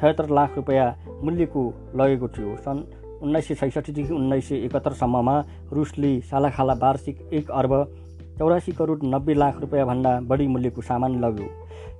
छयत्तर 0.00 0.30
लाख 0.30 0.56
रुपियाँ 0.56 0.86
मूल्यको 1.24 1.64
लगेको 1.96 2.28
थियो। 2.28 2.56
सन् 2.56 2.80
उन्नाइस 3.22 3.48
सय 3.48 3.54
छैसठीदेखि 3.54 4.14
उन्नाइस 4.14 4.48
सय 4.48 4.64
एकहत्तरसम्ममा 4.64 5.36
रुसले 5.72 6.12
सालाखाला 6.30 6.74
वार्षिक 6.82 7.20
एक 7.32 7.50
अर्ब 7.50 7.74
चौरासी 8.38 8.72
करोड 8.72 9.04
नब्बे 9.04 9.34
लाख 9.34 9.60
रुपियाँभन्दा 9.60 10.18
बढी 10.24 10.46
मूल्यको 10.46 10.82
सामान 10.82 11.20
लग्यो। 11.20 11.48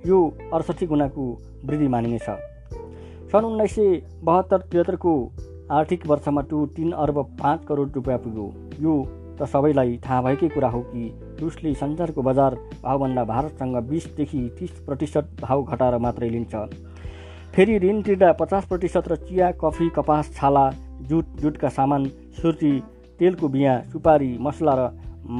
यो 0.05 0.17
अडसठी 0.53 0.85
गुणाको 0.87 1.29
वृद्धि 1.65 1.87
मानिनेछ। 1.87 2.29
सन् 3.31 3.45
उन्नाइस 3.45 3.75
सय 3.75 4.01
बहत्तर 4.23 4.57
त्रिहत्तरको 4.61 5.13
आर्थिक 5.71 6.07
वर्षमा 6.07 6.41
टु 6.41 6.65
तिन 6.75 6.91
अर्ब 7.05 7.25
पाँच 7.41 7.65
करोड 7.67 7.91
रुपियाँ 7.95 8.19
पुग्यो। 8.19 8.53
यो 8.81 9.01
त 9.37 9.45
सबैलाई 9.47 9.99
थाहा 10.05 10.21
भएकै 10.21 10.47
कुरा 10.49 10.69
हो 10.69 10.81
कि 10.89 11.09
रुसले 11.41 11.73
सञ्चारको 11.73 12.21
बजार 12.21 12.55
भावभन्दा 12.83 13.23
भारतसँग 13.25 13.75
बिसदेखि 13.89 14.41
तिस 14.59 14.71
प्रतिशत 14.85 15.29
भाउ 15.41 15.63
घटाएर 15.63 15.97
मात्रै 15.97 16.29
लिन्छ। 16.29 16.55
फेरि 17.55 17.77
ऋण 17.79 18.01
तिर्दा 18.01 18.31
पचास 18.33 18.65
प्रतिशत 18.65 19.07
र 19.07 19.15
चिया 19.27 19.51
कफी 19.61 19.89
कपास 19.89 20.33
छाला 20.35 20.69
जुट 21.09 21.25
जुटका 21.41 21.69
सामान 21.69 22.05
सुर्ती 22.41 22.73
तेलको 23.19 23.47
बिहा 23.47 23.79
सुपारी 23.91 24.37
मसला 24.39 24.75
र 24.75 24.89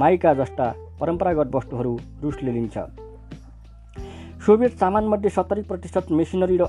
माइका 0.02 0.34
जस्ता 0.34 0.74
परम्परागत 1.00 1.56
वस्तुहरू 1.56 1.94
रुसले 2.24 2.52
लिन्छ। 2.52 2.78
सोभियत 4.42 4.80
सामानमध्ये 4.80 5.30
सत्तरी 5.30 5.62
प्रतिशत 5.62 6.06
मेसिनरी 6.12 6.56
र 6.58 6.66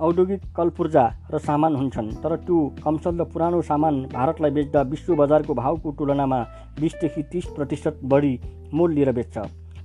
औद्योगिक 0.00 0.42
कलपूर्जा 0.56 1.02
र 1.30 1.38
सामान 1.38 1.74
हुन्छन् 1.76 2.08
तर 2.22 2.36
त्यो 2.40 2.56
कमसल 2.84 3.20
र 3.20 3.24
पुरानो 3.28 3.60
सामान 3.62 3.94
भारतलाई 4.12 4.50
बेच्दा 4.50 4.82
विश्व 4.88 5.14
बजारको 5.16 5.54
भावको 5.54 5.92
तुलनामा 5.98 6.38
बिसदेखि 6.80 7.22
तिस 7.32 7.46
प्रतिशत 7.56 8.00
बढी 8.04 8.32
मोल 8.72 8.94
लिएर 8.94 9.12
बेच्छ। 9.12 9.36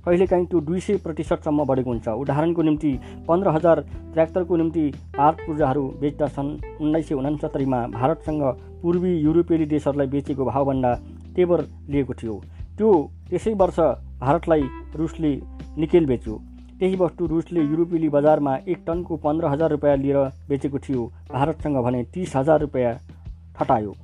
कहिलेकाहीँ 0.06 0.46
त्यो 0.46 0.60
दुई 0.60 0.80
सय 0.80 0.96
प्रतिशतसम्म 1.04 1.64
बढेको 1.68 1.90
हुन्छ। 1.90 2.08
उदाहरणको 2.08 2.62
निम्ति 2.62 2.92
पन्ध्र 3.28 3.48
हजार 3.50 3.80
ट्र्याक्टरको 3.84 4.56
निम्ति 4.56 4.84
पार्ट 5.12 5.46
पूर्जाहरू 5.46 5.84
बेच्दा 6.00 6.26
सन् 6.32 6.56
उन्नाइस 6.80 7.08
सय 7.08 7.14
उनासत्तरीमा 7.14 7.86
भारतसँग 8.00 8.42
पूर्वी 8.82 9.12
युरोपेली 9.20 9.66
देशहरूलाई 9.76 10.06
बेचेको 10.08 10.44
भावभन्दा 10.44 10.94
टेबर 11.36 11.68
लिएको 11.92 12.14
थियो। 12.16 12.40
त्यो 12.78 12.90
त्यसै 13.28 13.54
वर्ष 13.60 13.78
भारतलाई 14.24 14.68
रुसले 14.96 15.38
निकेल 15.76 16.06
बेच्यो। 16.06 16.40
त्यही 16.80 16.96
वस्तु 16.96 17.26
रुसले 17.26 17.60
युरोपेली 17.60 18.08
बजारमा 18.08 18.54
एक 18.68 18.82
टनको 18.86 19.16
पन्ध्र 19.16 19.46
हजार 19.46 19.70
रुपियाँ 19.70 19.96
लिएर 19.96 20.16
बेचेको 20.48 20.78
थियो। 20.78 21.04
भारतसँग 21.32 21.76
भने 21.76 22.02
तिस 22.04 22.36
हजार 22.36 22.60
रुपियाँ 22.60 22.92
ठटायो। 23.56 23.94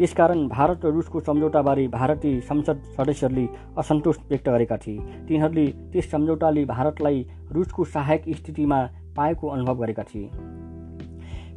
यसकारण 0.00 0.46
भारत 0.48 0.84
र 0.84 0.90
रुसको 0.90 1.20
सम्झौताबारे 1.20 1.86
भारतीय 1.88 2.40
संसद 2.40 2.80
सदस्यहरूले 2.96 3.46
असन्तोष 3.78 4.16
व्यक्त 4.28 4.48
गरेका 4.48 4.76
थिए। 4.76 4.98
तिनीहरूले 5.28 5.66
त्यस 5.92 6.10
सम्झौताले 6.10 6.64
भारतलाई 6.64 7.26
रुसको 7.52 7.84
सहायक 7.84 8.24
स्थितिमा 8.36 8.80
पाएको 9.16 9.48
अनुभव 9.48 9.84
गरेका 9.84 10.02
थिए। 10.02 10.26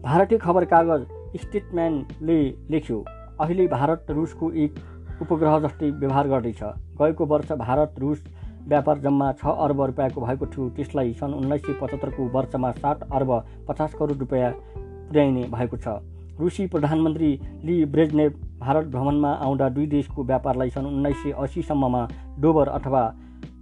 भारतीय 0.03 0.37
खबर 0.37 0.65
कागज 0.65 1.07
स्टेटम्यानले 1.41 2.39
लेख्यो 2.69 3.03
अहिले 3.39 3.67
भारत 3.67 4.05
रुसको 4.09 4.51
एक 4.51 4.75
उपग्रह 5.21 5.59
जस्तै 5.59 5.89
व्यवहार 5.91 6.27
गर्दैछ। 6.27 6.61
गएको 7.01 7.25
वर्ष 7.25 7.51
भारत 7.51 7.95
रुस 7.99 8.23
व्यापार 8.67 8.99
जम्मा 8.99 9.31
छ 9.33 9.45
अर्ब 9.45 9.81
रुपियाँको 9.81 10.21
भएको 10.21 10.45
थियो। 10.45 10.69
त्यसलाई 10.69 11.13
सन् 11.13 11.33
उन्नाइस 11.33 11.61
सय 11.61 11.73
पचहत्तरको 11.81 12.23
वर्षमा 12.29 12.71
सात 12.71 13.03
अर्ब 13.11 13.31
पचास 13.67 13.93
करोड 13.93 14.19
रुपियाँ 14.19 14.51
पुर्याइने 14.51 15.43
भएको 15.51 15.77
छ। 15.77 15.99
रुसी 16.39 16.67
प्रधानमन्त्री 16.67 17.29
ली 17.65 17.85
ब्रेजनेभ 17.85 18.33
भारत 18.59 18.85
भ्रमणमा 18.87 19.31
आउँदा 19.43 19.69
दुई 19.69 19.85
देशको 19.87 20.23
व्यापारलाई 20.23 20.69
सन् 20.69 20.85
उन्नाइस 20.85 21.23
सय 21.23 21.31
असीसम्ममा 21.37 22.07
डोबर 22.39 22.67
अथवा 22.69 23.03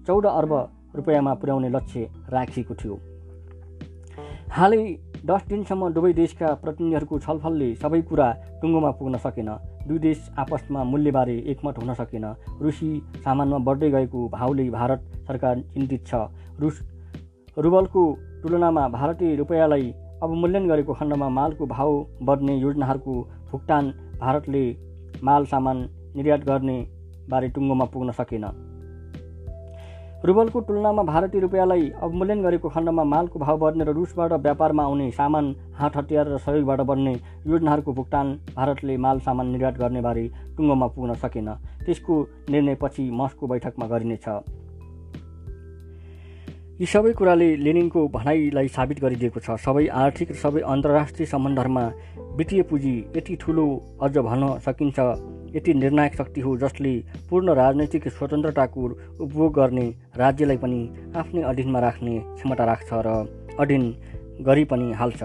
चौध 0.07 0.25
अर्ब 0.25 0.53
रुपियाँमा 0.95 1.33
पुर्याउने 1.33 1.69
लक्ष्य 1.69 2.09
राखिएको 2.29 2.75
थियो। 2.75 2.99
हालै 4.49 4.83
दस 5.25 5.41
दिनसम्म 5.47 5.89
दुवै 5.93 6.13
देशका 6.13 6.53
प्रतिनिधिहरूको 6.63 7.19
छलफलले 7.19 7.73
सबै 7.75 8.01
कुरा 8.01 8.27
टुङ्गोमा 8.61 8.91
पुग्न 8.91 9.17
सकेन। 9.17 9.49
दुई 9.87 9.99
देश 9.99 10.29
आपसमा 10.39 10.83
मूल्यबारे 10.83 11.35
एकमत 11.51 11.77
हुन 11.77 11.93
सकेन। 11.93 12.25
रुसी 12.61 12.89
सामानमा 13.17 13.57
बढ्दै 13.67 13.89
गएको 13.91 14.27
भाउले 14.29 14.69
भारत 14.69 15.03
सरकार 15.27 15.59
चिन्तित 15.73 16.05
छ। 16.07 16.27
रुस 16.59 16.81
रुबलको 17.57 18.03
तुलनामा 18.43 18.87
भारतीय 18.89 19.35
रुपियाँलाई 19.35 19.93
अवमूल्यन 20.23 20.67
गरेको 20.67 20.93
खण्डमा 20.93 21.29
मालको 21.29 21.65
भाउ 21.67 22.03
बढ्ने 22.21 22.57
योजनाहरूको 22.57 23.15
भुक्तान 23.51 23.89
भारतले 24.19 24.65
माल 25.23 25.45
सामान 25.45 25.87
निर्यात 26.15 26.41
गर्ने 26.45 26.77
बारे 27.29 27.47
टुङ्गोमा 27.49 27.85
पुग्न 27.85 28.11
सकेन। 28.11 28.45
रुबलको 30.25 30.61
तुलनामा 30.61 31.03
भारतीय 31.03 31.41
रुपियाँलाई 31.41 31.89
अवमूल्यन 32.01 32.41
गरेको 32.41 32.69
खण्डमा 32.69 33.03
मालको 33.03 33.39
भाव 33.39 33.57
बढ्ने 33.57 33.85
र 33.85 33.93
रुसबाट 33.93 34.33
व्यापारमा 34.33 34.83
आउने 34.83 35.11
सामान 35.11 35.55
हात 35.77 35.97
हतियार 35.97 36.27
र 36.27 36.37
सहयोगबाट 36.37 36.81
बढ्ने 36.81 37.13
योजनाहरूको 37.47 37.93
भुक्तान 37.93 38.33
भारतले 38.55 38.97
माल 38.97 39.19
सामान 39.19 39.47
निर्यात 39.47 39.77
गर्ने 39.77 40.01
बारे 40.01 40.23
टुङ्गोमा 40.57 40.87
पुग्न 40.87 41.13
सकेन। 41.21 41.49
त्यसको 41.85 42.15
निर्णयपछि 42.49 43.09
मस्को 43.13 43.47
बैठकमा 43.47 43.85
गरिनेछ। 43.87 44.27
यी 46.81 46.85
सबै 46.85 47.13
कुराले 47.13 47.55
लेनिनको 47.57 48.07
भनाइलाई 48.09 48.67
साबित 48.67 48.99
गरिदिएको 48.99 49.39
छ। 49.39 49.61
सबै 49.61 49.85
आर्थिक 49.87 50.31
र 50.31 50.35
सबै 50.35 50.61
अन्तर्राष्ट्रिय 50.65 51.25
सम्बन्धहरूमा 51.25 51.85
वित्तीय 52.37 52.61
पुँजी 52.69 52.95
यति 53.15 53.35
ठुलो 53.35 53.65
अझ 54.01 54.17
भन्न 54.17 54.57
सकिन्छ। 54.65 54.97
यति 55.55 55.73
निर्णायक 55.73 56.15
शक्ति 56.15 56.41
हो 56.41 56.57
जसले 56.57 56.93
पूर्ण 57.29 57.53
राजनैतिक 57.53 58.07
स्वतन्त्रताको 58.07 58.85
उपभोग 59.19 59.53
गर्ने 59.53 59.87
राज्यलाई 60.17 60.57
पनि 60.57 60.79
आफ्नै 61.15 61.41
अधीनमा 61.41 61.79
राख्ने 61.79 62.19
क्षमता 62.19 62.65
राख्छ 62.65 62.89
र 62.93 63.07
अधीन 63.59 63.85
गरी 64.41 64.63
पनि 64.65 64.91
हाल्छ। 64.93 65.23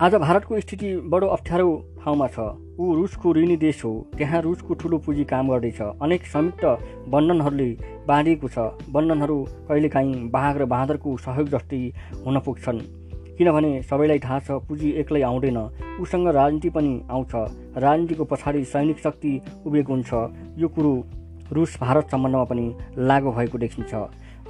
आज 0.00 0.14
भारतको 0.14 0.60
स्थिति 0.60 0.96
बडो 1.08 1.26
अप्ठ्यारो 1.26 1.68
ठाउँमा 2.04 2.26
छ। 2.28 2.38
ऊ 2.78 2.94
रुसको 2.94 3.32
ऋणी 3.34 3.56
देश 3.56 3.84
हो। 3.84 3.92
त्यहाँ 4.16 4.40
रुसको 4.42 4.74
ठुलो 4.74 4.98
पुँजी 4.98 5.24
काम 5.24 5.48
गर्दैछ। 5.50 5.80
अनेक 6.02 6.26
संयुक्त 6.26 6.64
बन्धनहरूले 7.08 7.70
बाँडिएको 8.08 8.48
छ। 8.48 8.58
बन्धनहरू 8.92 9.38
कहिलेकाहीँ 9.68 10.28
बाघ 10.30 10.56
र 10.56 10.64
बाँदरको 10.64 11.16
सहयोग 11.16 11.48
जस्तै 11.48 11.80
हुन 12.26 12.40
पुग्छन्। 12.40 12.80
किनभने 13.38 13.82
सबैलाई 13.82 14.18
थाहा 14.18 14.38
छ 14.40 14.50
पुँजी 14.68 14.90
एक्लै 15.00 15.22
आउँदैन। 15.22 15.58
उसँग 16.00 16.28
राजनीति 16.28 16.70
पनि 16.70 17.00
आउँछ। 17.10 17.32
राजनीतिको 17.76 18.24
पछाडि 18.24 18.64
सैनिक 18.64 18.98
शक्ति 18.98 19.40
उभिएको 19.66 19.92
हुन्छ। 19.92 20.12
यो 20.58 20.68
कुरो 20.68 20.92
रुस 21.52 21.76
भारत 21.80 22.10
सम्बन्धमा 22.10 22.44
पनि 22.44 22.66
लागु 22.98 23.30
भएको 23.32 23.58
देखिन्छ। 23.58 23.94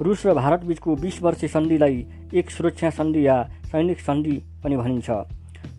रुस 0.01 0.25
र 0.25 0.33
भारत 0.33 0.63
बिचको 0.63 0.95
बिस 0.95 1.21
वर्षे 1.23 1.47
सन्धिलाई 1.47 2.05
एक 2.33 2.49
सुरक्षा 2.49 2.89
सन्धि 2.89 3.27
या 3.27 3.43
सैनिक 3.71 3.99
सन्धि 3.99 4.41
पनि 4.63 4.77
भनिन्छ। 4.77 5.09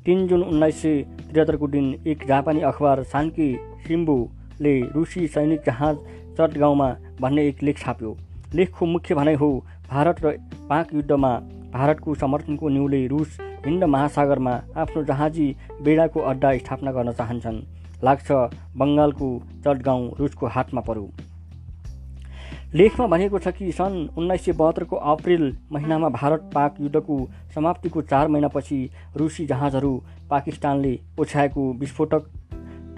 तिन 0.05 0.27
जुन 0.29 0.42
उन्नाइस 0.42 0.83
सय 0.83 1.03
त्रिहत्तरको 1.31 1.66
दिन 1.68 1.94
एक 2.07 2.27
जापानी 2.27 2.61
अखबार 2.61 3.03
सान्की 3.05 3.55
सिम्बुले 3.87 4.81
रुसी 4.94 5.27
सैनिक 5.29 5.62
जहाज 5.66 5.97
चटगाउँमा 6.38 6.88
भन्ने 7.21 7.47
एक 7.49 7.62
लेख 7.62 7.79
छाप्यो। 7.79 8.16
लेखको 8.55 8.87
मुख्य 8.87 9.14
भनाइ 9.14 9.35
हो 9.35 9.51
भारत 9.90 10.25
र 10.25 10.37
पाक 10.68 10.94
युद्धमा 10.94 11.33
भारतको 11.72 12.14
समर्थनको 12.14 12.68
न्युले 12.68 13.07
रुस 13.07 13.38
हिन्द 13.66 13.85
महासागरमा 13.85 14.54
आफ्नो 14.76 15.02
जहाजी 15.04 15.46
बेडाको 15.83 16.20
अड्डा 16.20 16.57
स्थापना 16.59 16.92
गर्न 16.92 17.12
चाहन्छन्। 17.12 17.62
लाग्छ 18.04 18.31
बङ्गालको 18.76 19.28
चटगाउँ 19.64 20.11
रुसको 20.20 20.46
हातमा 20.46 20.81
परु। 20.81 21.09
लेखमा 22.74 23.07
भनिएको 23.07 23.38
छ 23.38 23.48
कि 23.48 23.72
सन् 23.72 23.96
उन्नाइस 24.18 24.44
सय 24.44 24.52
बहत्तरको 24.52 24.96
अप्रेल 25.12 25.44
महिनामा 25.72 26.09
भारत 26.09 26.50
पाक 26.54 26.74
युद्धको 26.81 27.16
समाप्तिको 27.54 28.02
चार 28.02 28.28
महिनापछि 28.28 28.78
रुसी 29.16 29.46
जहाजहरू 29.46 29.92
पाकिस्तानले 30.31 30.98
ओछ्याएको 31.20 31.72
विस्फोटक 31.72 32.28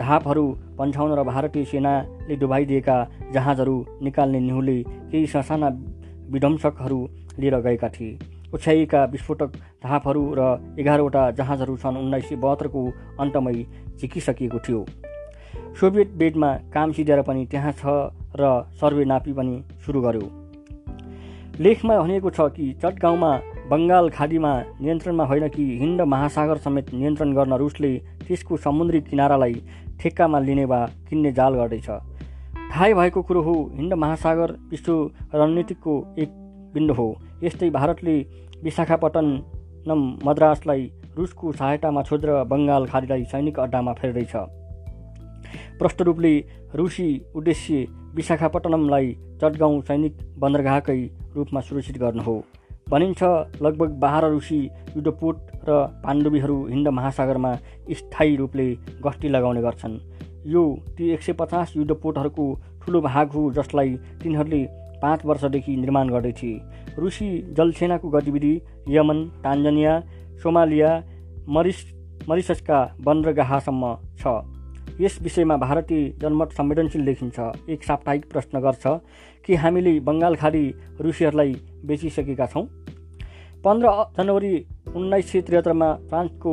ढापहरू 0.01 0.47
पन्छाउन 0.79 1.13
र 1.19 1.23
भारतीय 1.25 1.65
सेनाले 1.65 2.37
डुबाइदिएका 2.37 2.97
जहाजहरू 3.35 3.77
निकाल्ने 4.03 4.41
निहुले 4.41 4.83
केही 4.83 5.27
ससाना 5.27 5.69
विध्वंसकहरू 6.31 7.01
लिएर 7.39 7.61
गएका 7.61 7.89
थिए। 7.89 8.19
ओछ्याइएका 8.55 9.05
विस्फोटक 9.05 9.51
ढापहरू 9.85 10.23
र 10.39 10.41
एघारवटा 10.79 11.31
जहाजहरू 11.31 11.77
सन् 11.77 11.97
उन्नाइस 11.97 12.29
सय 12.29 12.37
बहत्तरको 12.37 12.83
अन्तमै 13.21 13.55
झिकिसकिएको 14.01 14.59
थियो। 14.59 14.85
सोभियत 15.81 16.11
बेडमा 16.19 16.51
काम 16.75 16.93
सिधेर 16.93 17.23
पनि 17.23 17.47
त्यहाँ 17.47 17.73
छ 17.73 17.85
र 18.37 18.51
सर्वे 18.81 19.05
नापी 19.05 19.33
पनि 19.33 19.55
सुरु 19.87 20.01
गर्यो। 20.01 20.27
लेखमा 21.61 21.99
भनिएको 22.01 22.31
छ 22.31 22.41
कि 22.57 22.67
चटगाउँमा 22.83 23.31
बङ्गाल 23.71 24.09
खाडीमा 24.11 24.53
नियन्त्रणमा 24.81 25.25
होइन 25.25 25.49
कि 25.49 25.65
हिन्द 25.79 26.01
महासागर 26.03 26.57
समेत 26.59 26.93
नियन्त्रण 26.95 27.35
गर्न 27.35 27.53
रुसले 27.63 27.93
त्यसको 28.27 28.57
समुद्री 28.57 29.01
किनारालाई 29.01 29.55
ठेक्कामा 30.01 30.39
लिने 30.41 30.65
वा 30.65 30.81
किन्ने 31.09 31.33
जाल 31.33 31.55
गर्दैछ। 31.55 31.89
थाहै 32.73 32.93
भएको 32.95 33.23
कुरो 33.23 33.43
हो 33.43 33.55
हिन्द 33.75 33.93
महासागर 33.95 34.53
विश्व 34.71 34.95
रणनीतिको 35.35 35.95
एक 36.19 36.31
बिन्दु 36.75 36.95
हो। 36.95 37.09
यस्तै 37.43 37.71
भारतले 37.71 38.17
विशाखापट्टनम 38.63 40.01
मद्रासलाई 40.25 40.83
रुसको 41.17 41.53
सहायतामा 41.53 42.03
छोडेर 42.03 42.31
बङ्गाल 42.45 42.87
खाडीलाई 42.87 43.25
सैनिक 43.25 43.59
अड्डामा 43.59 43.93
फेर्दैछ। 44.01 44.35
प्रष्ट 45.79 46.03
रूपले 46.03 46.33
रुसी 46.75 47.09
उद्देश्य 47.35 47.87
विशाखापट्टनमलाई 48.15 49.07
चटगाउँ 49.43 49.81
सैनिक 49.83 50.17
बन्दरगाहकै 50.39 51.01
रूपमा 51.37 51.61
सुरक्षित 51.61 51.99
गर्नु 51.99 52.23
हो। 52.23 52.37
भनिन्छ 52.91 53.23
लगभग 53.63 53.91
बाह्र 54.01 54.29
रुसी 54.31 54.61
युद्धपोत 54.97 55.37
र 55.69 55.71
पाण्डवीहरू 56.05 56.59
हिन्द 56.67 56.89
महासागरमा 56.89 57.55
स्थायी 57.99 58.37
रूपले 58.37 58.67
गस्ती 59.05 59.29
लगाउने 59.29 59.63
गर्छन्। 59.63 59.99
यो 60.47 60.63
ती 60.97 61.11
एक 61.11 61.23
सय 61.23 61.33
पचास 61.41 61.73
युद्धपोटहरूको 61.77 62.47
ठुलो 62.83 63.01
भाग 63.01 63.33
हो 63.33 63.43
जसलाई 63.53 63.91
तिनीहरूले 64.23 64.63
पाँच 65.03 65.25
वर्षदेखि 65.27 65.77
निर्माण 65.77 66.09
गर्दै 66.09 66.33
थिए 66.33 66.61
रुसी 66.99 67.29
जलसेनाको 67.57 68.09
गतिविधि 68.11 68.55
यमन 68.89 69.25
तान्जानिया 69.45 69.99
सोमालिया 70.43 70.91
मरिस 71.49 71.85
मरिससका 72.29 72.79
बन्दरगाहसम्म 73.05 73.95
छ। 74.21 74.41
यस 75.01 75.19
विषयमा 75.23 75.57
भारतीय 75.57 76.09
जनमत 76.21 76.53
संवेदनशील 76.53 77.05
देखिन्छ। 77.05 77.39
एक 77.71 77.85
साप्ताहिक 77.85 78.25
प्रश्न 78.33 78.61
गर्छ 78.61 78.87
कि 79.45 79.55
हामीले 79.55 79.99
बङ्गाल 80.01 80.35
खाडी 80.37 80.65
रुसियाहरूलाई 81.01 81.55
बेचिसकेका 81.85 82.47
छौँ? 82.47 82.65
पन्ध्र 83.65 83.89
जनवरी 84.19 84.55
उन्नाइस 84.97 85.33
सय 85.33 85.41
त्रिहत्तरमा 85.41 85.93
फ्रान्सको 86.09 86.53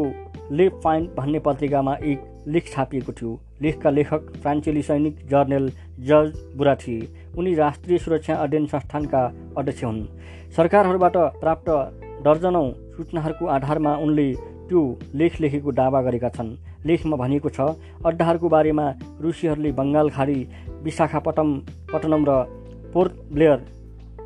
लेफ 0.51 0.79
पाइन्ट 0.83 1.15
भन्ने 1.15 1.39
पत्रिकामा 1.39 1.95
एक 2.03 2.19
लेख 2.47 2.71
छापिएको 2.71 3.11
थियो। 3.11 3.39
लेखका 3.61 3.89
लेखक 3.89 4.31
फ्रान्सेली 4.41 4.81
सैनिक 4.81 5.15
जर्नल 5.27 5.69
जर्ज 5.99 6.33
बुरा 6.57 6.75
थिए 6.75 7.07
उनी 7.37 7.53
राष्ट्रिय 7.55 7.97
सुरक्षा 7.97 8.35
अध्ययन 8.35 8.65
संस्थानका 8.65 9.21
अध्यक्ष 9.57 9.83
हुन्। 9.83 10.01
सरकारहरूबाट 10.55 11.17
प्राप्त 11.41 11.69
दर्जनौँ 12.25 12.67
सूचनाहरूको 12.97 13.45
आधारमा 13.55 13.95
उनले 13.97 14.27
त्यो 14.69 14.81
लेख 15.15 15.39
लेखेको 15.41 15.71
दावा 15.71 16.01
गरेका 16.01 16.29
छन्। 16.29 16.55
लेखमा 16.85 17.15
भनिएको 17.17 17.49
छ 17.49 17.59
अड्डाहरूको 18.05 18.47
बारेमा 18.49 18.85
रुसीहरूले 19.21 19.71
बङ्गाल 19.79 20.09
खाडी 20.09 20.39
विशाखापट्टम 20.83 21.49
पट्टनम 21.91 22.23
र 22.29 22.31
पोर्ट 22.93 23.11
ब्लेयर 23.33 23.59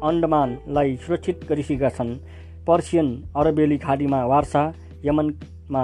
अन्डमानलाई 0.03 0.95
सुरक्षित 1.03 1.37
गरिसकेका 1.49 1.89
छन्। 1.89 2.11
पर्सियन 2.67 3.07
अरबेली 3.35 3.77
खाडीमा 3.77 4.19
वार्सा 4.25 4.63
यमनमा 5.05 5.83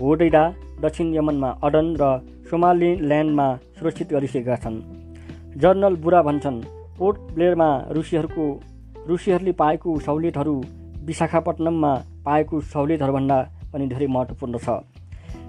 होडेडा 0.00 0.44
दक्षिण 0.82 1.14
यमनमा 1.14 1.50
अडन 1.62 1.88
र 2.00 2.04
सोमाली 2.50 2.90
ल्यान्डमा 3.08 3.46
सुरक्षित 3.82 4.12
गरिसकेका 4.12 4.56
छन्। 4.62 4.78
जर्नल 5.58 5.94
बुरा 5.98 6.22
भन्छन् 6.22 6.60
पोर्ट 6.98 7.18
ब्लेयरमा 7.34 7.68
रुसीहरूको 7.90 8.44
रुसीहरूले 9.08 9.52
पाएको 9.52 9.98
सहुलियतहरू 10.00 10.54
विशाखापट्टनममा 11.06 11.92
पाएको 12.24 12.60
सहुलियतहरूभन्दा 12.62 13.38
पनि 13.72 13.86
धेरै 13.86 14.06
महत्त्वपूर्ण 14.06 14.58
छ। 14.58 14.68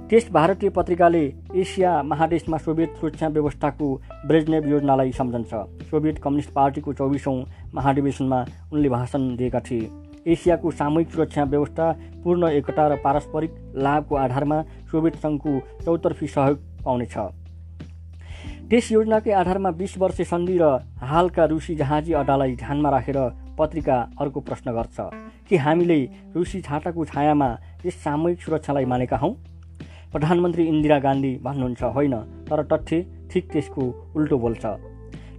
त्यस 0.09 0.29
भारतीय 0.33 0.69
पत्रिकाले 0.69 1.21
एसिया 1.55 1.91
महादेशमा 2.03 2.57
सोभियत 2.57 2.95
सुरक्षा 3.01 3.27
व्यवस्थाको 3.27 3.87
ब्रेजनेभ 4.27 4.65
योजनालाई 4.69 5.11
सम्झन्छ। 5.11 5.53
सोभियत 5.91 6.17
कम्युनिस्ट 6.17 6.51
पार्टीको 6.53 6.93
चौबिसौँ 6.93 7.37
महाधिवेशनमा 7.75 8.39
उनले 8.73 8.89
भाषण 8.89 9.35
दिएका 9.37 9.59
थिए। 9.59 9.89
एसियाको 10.25 10.71
सामूहिक 10.71 11.11
सुरक्षा 11.11 11.43
व्यवस्था 11.43 11.91
पूर्ण 12.23 12.49
एकता 12.49 12.87
र 12.87 12.97
पारस्परिक 13.05 13.51
लाभको 13.77 14.15
आधारमा 14.15 14.61
सोभियत 14.89 15.15
सङ्घको 15.21 15.59
चौतर्फी 15.85 16.27
सहयोग 16.27 16.57
पाउनेछ। 16.85 17.42
त्यस 18.69 18.91
योजनाकै 18.91 19.31
आधारमा 19.31 19.71
बिस 19.79 19.97
वर्ष 19.99 20.21
सन्धि 20.23 20.57
र 20.57 20.67
हालका 21.03 21.45
रुसी 21.45 21.73
जहाजी 21.75 22.13
अड्डालाई 22.13 22.55
ध्यानमा 22.55 22.89
राखेर 22.89 23.17
पत्रिका 23.59 23.97
अर्को 24.21 24.39
प्रश्न 24.39 24.71
गर्छ 24.71 24.97
कि 25.49 25.55
हामीले 25.57 25.97
रुसी 26.35 26.61
छाताको 26.61 27.05
छायामा 27.05 27.49
यस 27.85 27.95
सामूहिक 28.03 28.41
सुरक्षालाई 28.41 28.85
मानेका 28.85 29.17
हौँ? 29.17 29.33
प्रधानमन्त्री 30.11 30.63
इन्दिरा 30.67 30.99
गान्धी 30.99 31.33
भन्नुहुन्छ 31.43 31.83
होइन 31.95 32.15
तर 32.47 32.63
तथ्य 32.71 33.01
ठिक 33.31 33.51
त्यसको 33.51 33.83
उल्टो 34.15 34.37
बोल्छ 34.39 34.65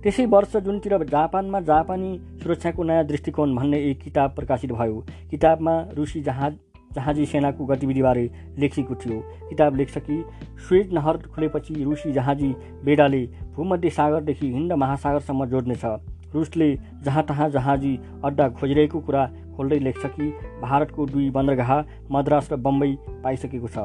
त्यसै 0.05 0.27
वर्ष 0.27 0.57
जुनतिर 0.61 0.93
जापानमा 1.09 1.61
जापानी 1.65 2.13
सुरक्षाको 2.43 2.83
नयाँ 2.83 3.05
दृष्टिकोण 3.07 3.55
भन्ने 3.57 3.79
एक 3.91 4.01
किताब 4.03 4.35
प्रकाशित 4.37 4.73
भयो। 4.73 5.05
किताबमा 5.31 5.75
रुसी 5.97 6.21
जहाज 6.23 6.53
जहाजी 6.95 7.27
सेनाको 7.27 7.65
गतिविधिबारे 7.67 8.31
लेखिएको 8.59 8.95
थियो। 8.95 9.21
किताब 9.49 9.77
लेख्छ 9.77 9.99
कि 9.99 10.25
स्वेज 10.69 10.93
नहर 10.95 11.17
खुलेपछि 11.35 11.83
रुसी 11.85 12.13
जहाजी 12.13 12.55
बेडाले 12.85 13.23
भूमध्य 13.57 13.91
सागरदेखि 13.91 14.53
हिन्द 14.53 14.73
महासागरसम्म 14.73 15.47
जोड्नेछ। 15.47 15.85
रुसले 16.35 16.75
जहाँ 17.03 17.23
तहाँ 17.23 17.49
जहाजी 17.51 17.99
अड्डा 18.25 18.49
खोजिरहेको 18.51 19.01
कुरा 19.01 19.27
खोल्दै 19.57 19.79
लेख्छ 19.79 20.07
कि 20.07 20.31
भारतको 20.63 21.07
दुई 21.07 21.31
बन्दरगाह 21.31 21.79
मद्रास 22.11 22.53
र 22.53 22.57
बम्बई 22.59 22.97
पाइसकेको 23.25 23.69
छ। 23.69 23.79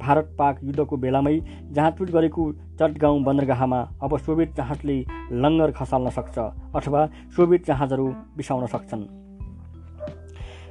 भारत 0.00 0.32
पाक 0.38 0.60
युद्धको 0.64 0.96
बेलामै 0.96 1.36
जहाजुट 1.72 2.10
गरेको 2.10 2.52
चटगाउँ 2.80 3.22
बन्दरगाहमा 3.22 3.80
अब 4.02 4.16
सोभियत 4.18 4.56
जहाजले 4.56 4.96
लङ्गर 5.42 5.70
खसाल्न 5.72 6.10
सक्छ 6.10 6.38
अथवा 6.76 7.06
सोभियत 7.36 7.66
जहाजहरू 7.66 8.06
बिसाउन 8.36 8.66
सक्छन्। 8.66 9.04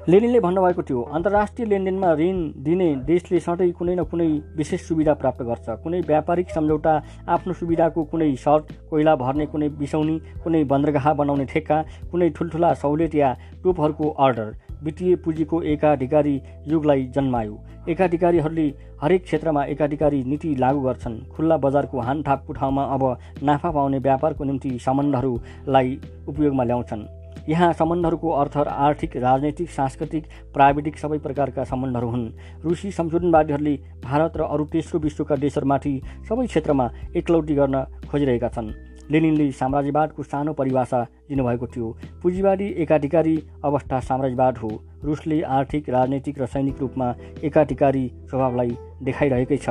लेनिनले 0.08 0.40
भन्नुभएको 0.40 0.84
थियो 0.84 1.02
अन्तर्राष्ट्रिय 1.14 1.68
लेनदेनमा 1.68 2.12
ऋण 2.16 2.38
दिने 2.64 2.88
देशले 3.06 3.40
सधैँ 3.40 3.72
कुनै 3.72 3.96
न 3.96 4.04
कुनै 4.04 4.28
विशेष 4.58 4.82
सुविधा 4.82 5.14
प्राप्त 5.14 5.42
गर्छ। 5.44 5.76
कुनै 5.84 6.00
व्यापारिक 6.02 6.50
सम्झौता 6.50 6.94
आफ्नो 7.28 7.54
सुविधाको 7.54 8.04
कुनै 8.04 8.36
सर्ट 8.36 8.72
कोइला 8.90 9.16
भर्ने 9.16 9.46
कुनै 9.46 9.70
बिसाउने 9.76 10.18
कुनै 10.44 10.64
बन्दरगाह 10.72 11.14
बनाउने 11.14 11.46
ठेक्का 11.46 11.82
कुनै 12.12 12.30
ठुल्ठुला 12.32 12.74
सहुलियत 12.76 13.16
या 13.16 13.34
टोपहरूको 13.64 14.10
अर्डर। 14.10 14.56
वित्तीय 14.84 15.16
पुँजीको 15.20 15.62
एकाधिकारी 15.68 16.36
युगलाई 16.68 17.06
जन्मायो। 17.16 17.60
एकाधिकारीहरूले 17.90 18.68
हरेक 19.02 19.24
क्षेत्रमा 19.24 19.64
एकाधिकारी 19.66 20.24
नीति 20.24 20.56
लागू 20.60 20.82
गर्छन्। 20.82 21.22
खुल्ला 21.30 21.58
बजारको 21.60 22.00
हानथापको 22.00 22.54
ठाउँमा 22.54 22.84
अब 22.96 23.04
नाफा 23.44 23.72
पाउने 23.72 24.00
व्यापारको 24.00 24.44
निम्ति 24.44 24.78
सम्बन्धहरूलाई 24.80 25.98
उपयोगमा 26.28 26.64
ल्याउँछन्। 26.64 27.08
यहाँ 27.50 27.72
सम्बन्धहरूको 27.74 28.30
अर्थ 28.32 28.58
आर्थिक 28.58 29.16
राजनैतिक 29.18 29.70
सांस्कृतिक 29.70 30.24
प्राविधिक 30.54 30.98
सबै 30.98 31.18
प्रकारका 31.18 31.64
सम्बन्धहरू 31.64 32.10
हुन्। 32.10 32.28
रुसी 32.64 32.92
संशोधनवादीहरूले 32.92 33.76
भारत 34.04 34.38
र 34.38 34.42
अरू 34.44 34.66
तेस्रो 34.66 35.00
विश्वका 35.00 35.36
देशहरूमाथि 35.36 35.94
सबै 36.30 36.46
क्षेत्रमा 36.48 36.90
एकलौटी 37.16 37.56
गर्न 37.56 37.84
खोजिरहेका 38.12 38.50
छन्। 38.50 38.74
लेनिनले 39.12 39.52
साम्राज्यवादको 39.52 40.24
सानो 40.24 40.54
परिभाषा 40.54 41.02
दिनुभएको 41.30 41.68
थियो। 41.68 41.88
पुँजीवादी 42.22 42.68
एकाधिकारी 42.78 43.36
अवस्था 43.66 44.00
साम्राज्यवाद 44.00 44.58
हो। 44.58 44.70
रुसले 45.04 45.42
आर्थिक 45.42 45.90
राजनैतिक 45.90 46.40
र 46.40 46.46
सैनिक 46.46 46.80
रूपमा 46.80 47.14
एकाधिकारी 47.44 48.06
स्वभावलाई 48.30 48.78
देखाइरहेकै 49.04 49.58
छ। 49.58 49.70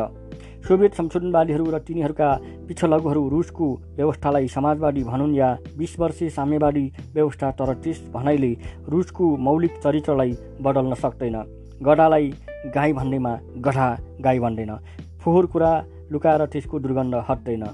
सोभियत 0.68 0.94
संशोधनवादीहरू 0.94 1.64
र 1.64 1.78
तिनीहरूका 1.80 2.28
पिछलगुहरू 2.68 3.28
रुसको 3.28 3.66
व्यवस्थालाई 3.96 4.48
समाजवादी 4.48 5.02
भनुन् 5.02 5.34
या 5.34 5.48
बिस 5.78 5.98
वर्षे 6.00 6.28
साम्यवादी 6.30 6.84
व्यवस्था 7.14 7.50
तर 7.56 7.72
त्यस 7.74 8.02
भनाइले 8.14 8.52
रुसको 8.88 9.36
मौलिक 9.38 9.80
चरित्रलाई 9.84 10.36
बदल्न 10.60 10.94
सक्दैन। 10.94 11.36
गढालाई 11.82 12.32
गाई 12.76 12.92
भन्नेमा 12.92 13.34
गढा 13.58 13.88
गाई 14.20 14.38
भन्दैन। 14.38 14.76
फोहोर 15.24 15.46
कुरा 15.46 15.72
लुकाएर 16.12 16.46
त्यसको 16.46 16.78
दुर्गन्ध 16.78 17.24
हट्दैन। 17.28 17.64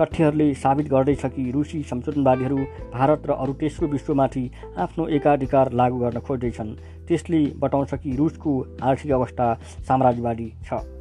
तथ्यहरूले 0.00 0.52
साबित 0.54 0.88
गर्दैछ 0.88 1.24
कि 1.26 1.50
रुसी 1.52 1.82
संशोधनवादीहरू 1.84 2.56
भारत 2.96 3.26
र 3.26 3.32
अरू 3.36 3.52
तेस्रो 3.60 3.88
विश्वमाथि 3.88 4.50
आफ्नो 4.78 5.06
एकाधिकार 5.06 5.72
लागू 5.72 5.98
गर्न 5.98 6.20
खोज्दैछन्। 6.20 6.76
त्यसले 7.08 7.46
बताउँछ 7.60 7.94
कि 7.94 8.16
रुसको 8.16 8.52
आर्थिक 8.82 9.12
अवस्था 9.12 9.54
साम्राज्यवादी 9.88 10.54
छ। 10.64 10.97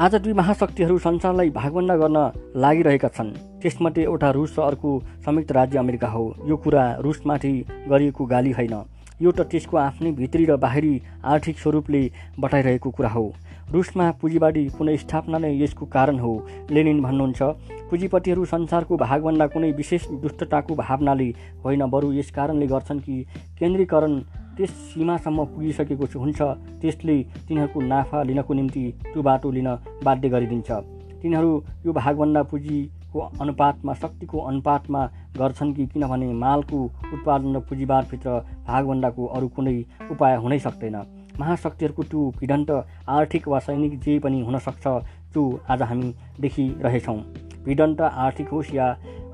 आज 0.00 0.14
दुई 0.14 0.32
महाशक्तिहरू 0.32 0.98
संसारलाई 0.98 1.50
भागभन्दा 1.50 1.96
गर्न 1.96 2.18
लागिरहेका 2.56 3.08
छन्। 3.08 3.30
त्यसमध्ये 3.62 4.02
एउटा 4.04 4.30
रुस 4.30 4.54
र 4.58 4.62
अर्को 4.62 4.90
संयुक्त 5.26 5.52
राज्य 5.52 5.78
अमेरिका 5.78 6.08
हो। 6.08 6.22
यो 6.46 6.56
कुरा 6.56 6.84
रुसमाथि 7.02 7.50
गरिएको 7.90 8.24
गाली 8.24 8.50
होइन। 8.50 8.74
यो 9.22 9.30
त 9.32 9.40
त्यसको 9.50 9.76
आफ्नै 9.76 10.12
भित्री 10.12 10.44
र 10.44 10.56
बाहिरी 10.56 11.02
आर्थिक 11.24 11.58
स्वरूपले 11.58 12.02
बताइरहेको 12.38 12.90
कुरा 12.90 13.08
हो। 13.08 13.34
रुसमा 13.74 14.10
पुँजीवादी 14.22 14.64
पुनस्थापना 14.78 15.38
नै 15.38 15.50
यसको 15.58 15.86
कारण 15.86 16.18
हो 16.18 16.32
लेनिन 16.70 17.02
भन्नुहुन्छ। 17.02 17.42
पुँजीपतिहरू 17.90 18.44
संसारको 18.44 18.96
भागभन्दा 18.96 19.46
कुनै 19.46 19.72
विशेष 19.72 20.06
दुष्टताको 20.22 20.74
भावनाले 20.74 21.28
होइन 21.64 21.82
बरु 21.90 22.12
यस 22.12 22.30
कारणले 22.30 22.66
गर्छन् 22.66 23.00
कि 23.00 23.26
केन्द्रीकरण 23.58 24.14
त्यस 24.58 24.70
सीमासम्म 24.90 25.44
पुगिसकेको 25.54 26.06
हुन्छ। 26.18 26.40
त्यसले 26.82 27.16
तिनीहरूको 27.46 27.80
नाफा 27.80 28.22
लिनको 28.28 28.52
निम्ति 28.54 28.82
त्यो 29.06 29.22
बाटो 29.22 29.50
लिन 29.50 29.68
बाध्य 30.04 30.28
गरिदिन्छ। 30.28 30.70
तिनीहरू 31.22 31.50
यो 31.86 31.92
भागभन्दा 31.92 32.42
पुँजीको 32.50 33.20
अनुपातमा 33.40 33.92
शक्तिको 33.94 34.38
अनुपातमा 34.40 35.00
गर्छन् 35.38 35.74
कि 35.74 35.86
किनभने 35.86 36.32
मालको 36.34 36.78
उत्पादन 37.14 37.56
र 37.56 37.60
पुँजीवादभित्र 37.68 38.30
भागभन्दाको 38.66 39.26
अरू 39.26 39.48
कुनै 39.48 39.76
उपाय 40.10 40.36
हुनै 40.36 40.58
सक्दैन। 40.58 40.96
महाशक्तिहरूको 41.40 42.02
त्यो 42.02 42.20
भिडन्त 42.38 42.70
आर्थिक 43.08 43.48
वा 43.48 43.58
सैनिक 43.60 43.98
जे 44.00 44.18
पनि 44.18 44.40
हुनसक्छ 44.42 44.86
त्यो 45.32 45.42
आज 45.70 45.82
हामी 45.82 46.14
देखिरहेछौँ। 46.40 47.18
भिडन्त 47.64 48.00
आर्थिक 48.00 48.48
होस् 48.48 48.74
या 48.74 48.86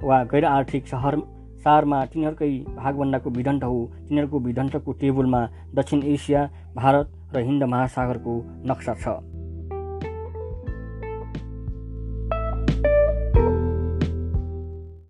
वा 0.02 0.22
गैर 0.24 0.44
आर्थिक 0.46 0.86
सहर 0.86 1.16
सारमा 1.64 1.98
तिनीहरूकै 2.12 2.52
भागभन्दाको 2.76 3.30
भिडन्त 3.30 3.64
हो। 3.64 3.78
तिनीहरूको 4.08 4.38
भिडन्तको 4.46 4.92
टेबलमा 5.00 5.40
दक्षिण 5.74 6.02
एसिया 6.14 6.48
भारत 6.76 7.06
र 7.34 7.38
हिन्द 7.40 7.62
महासागरको 7.64 8.34
नक्सा 8.70 8.94
छ। 8.94 9.33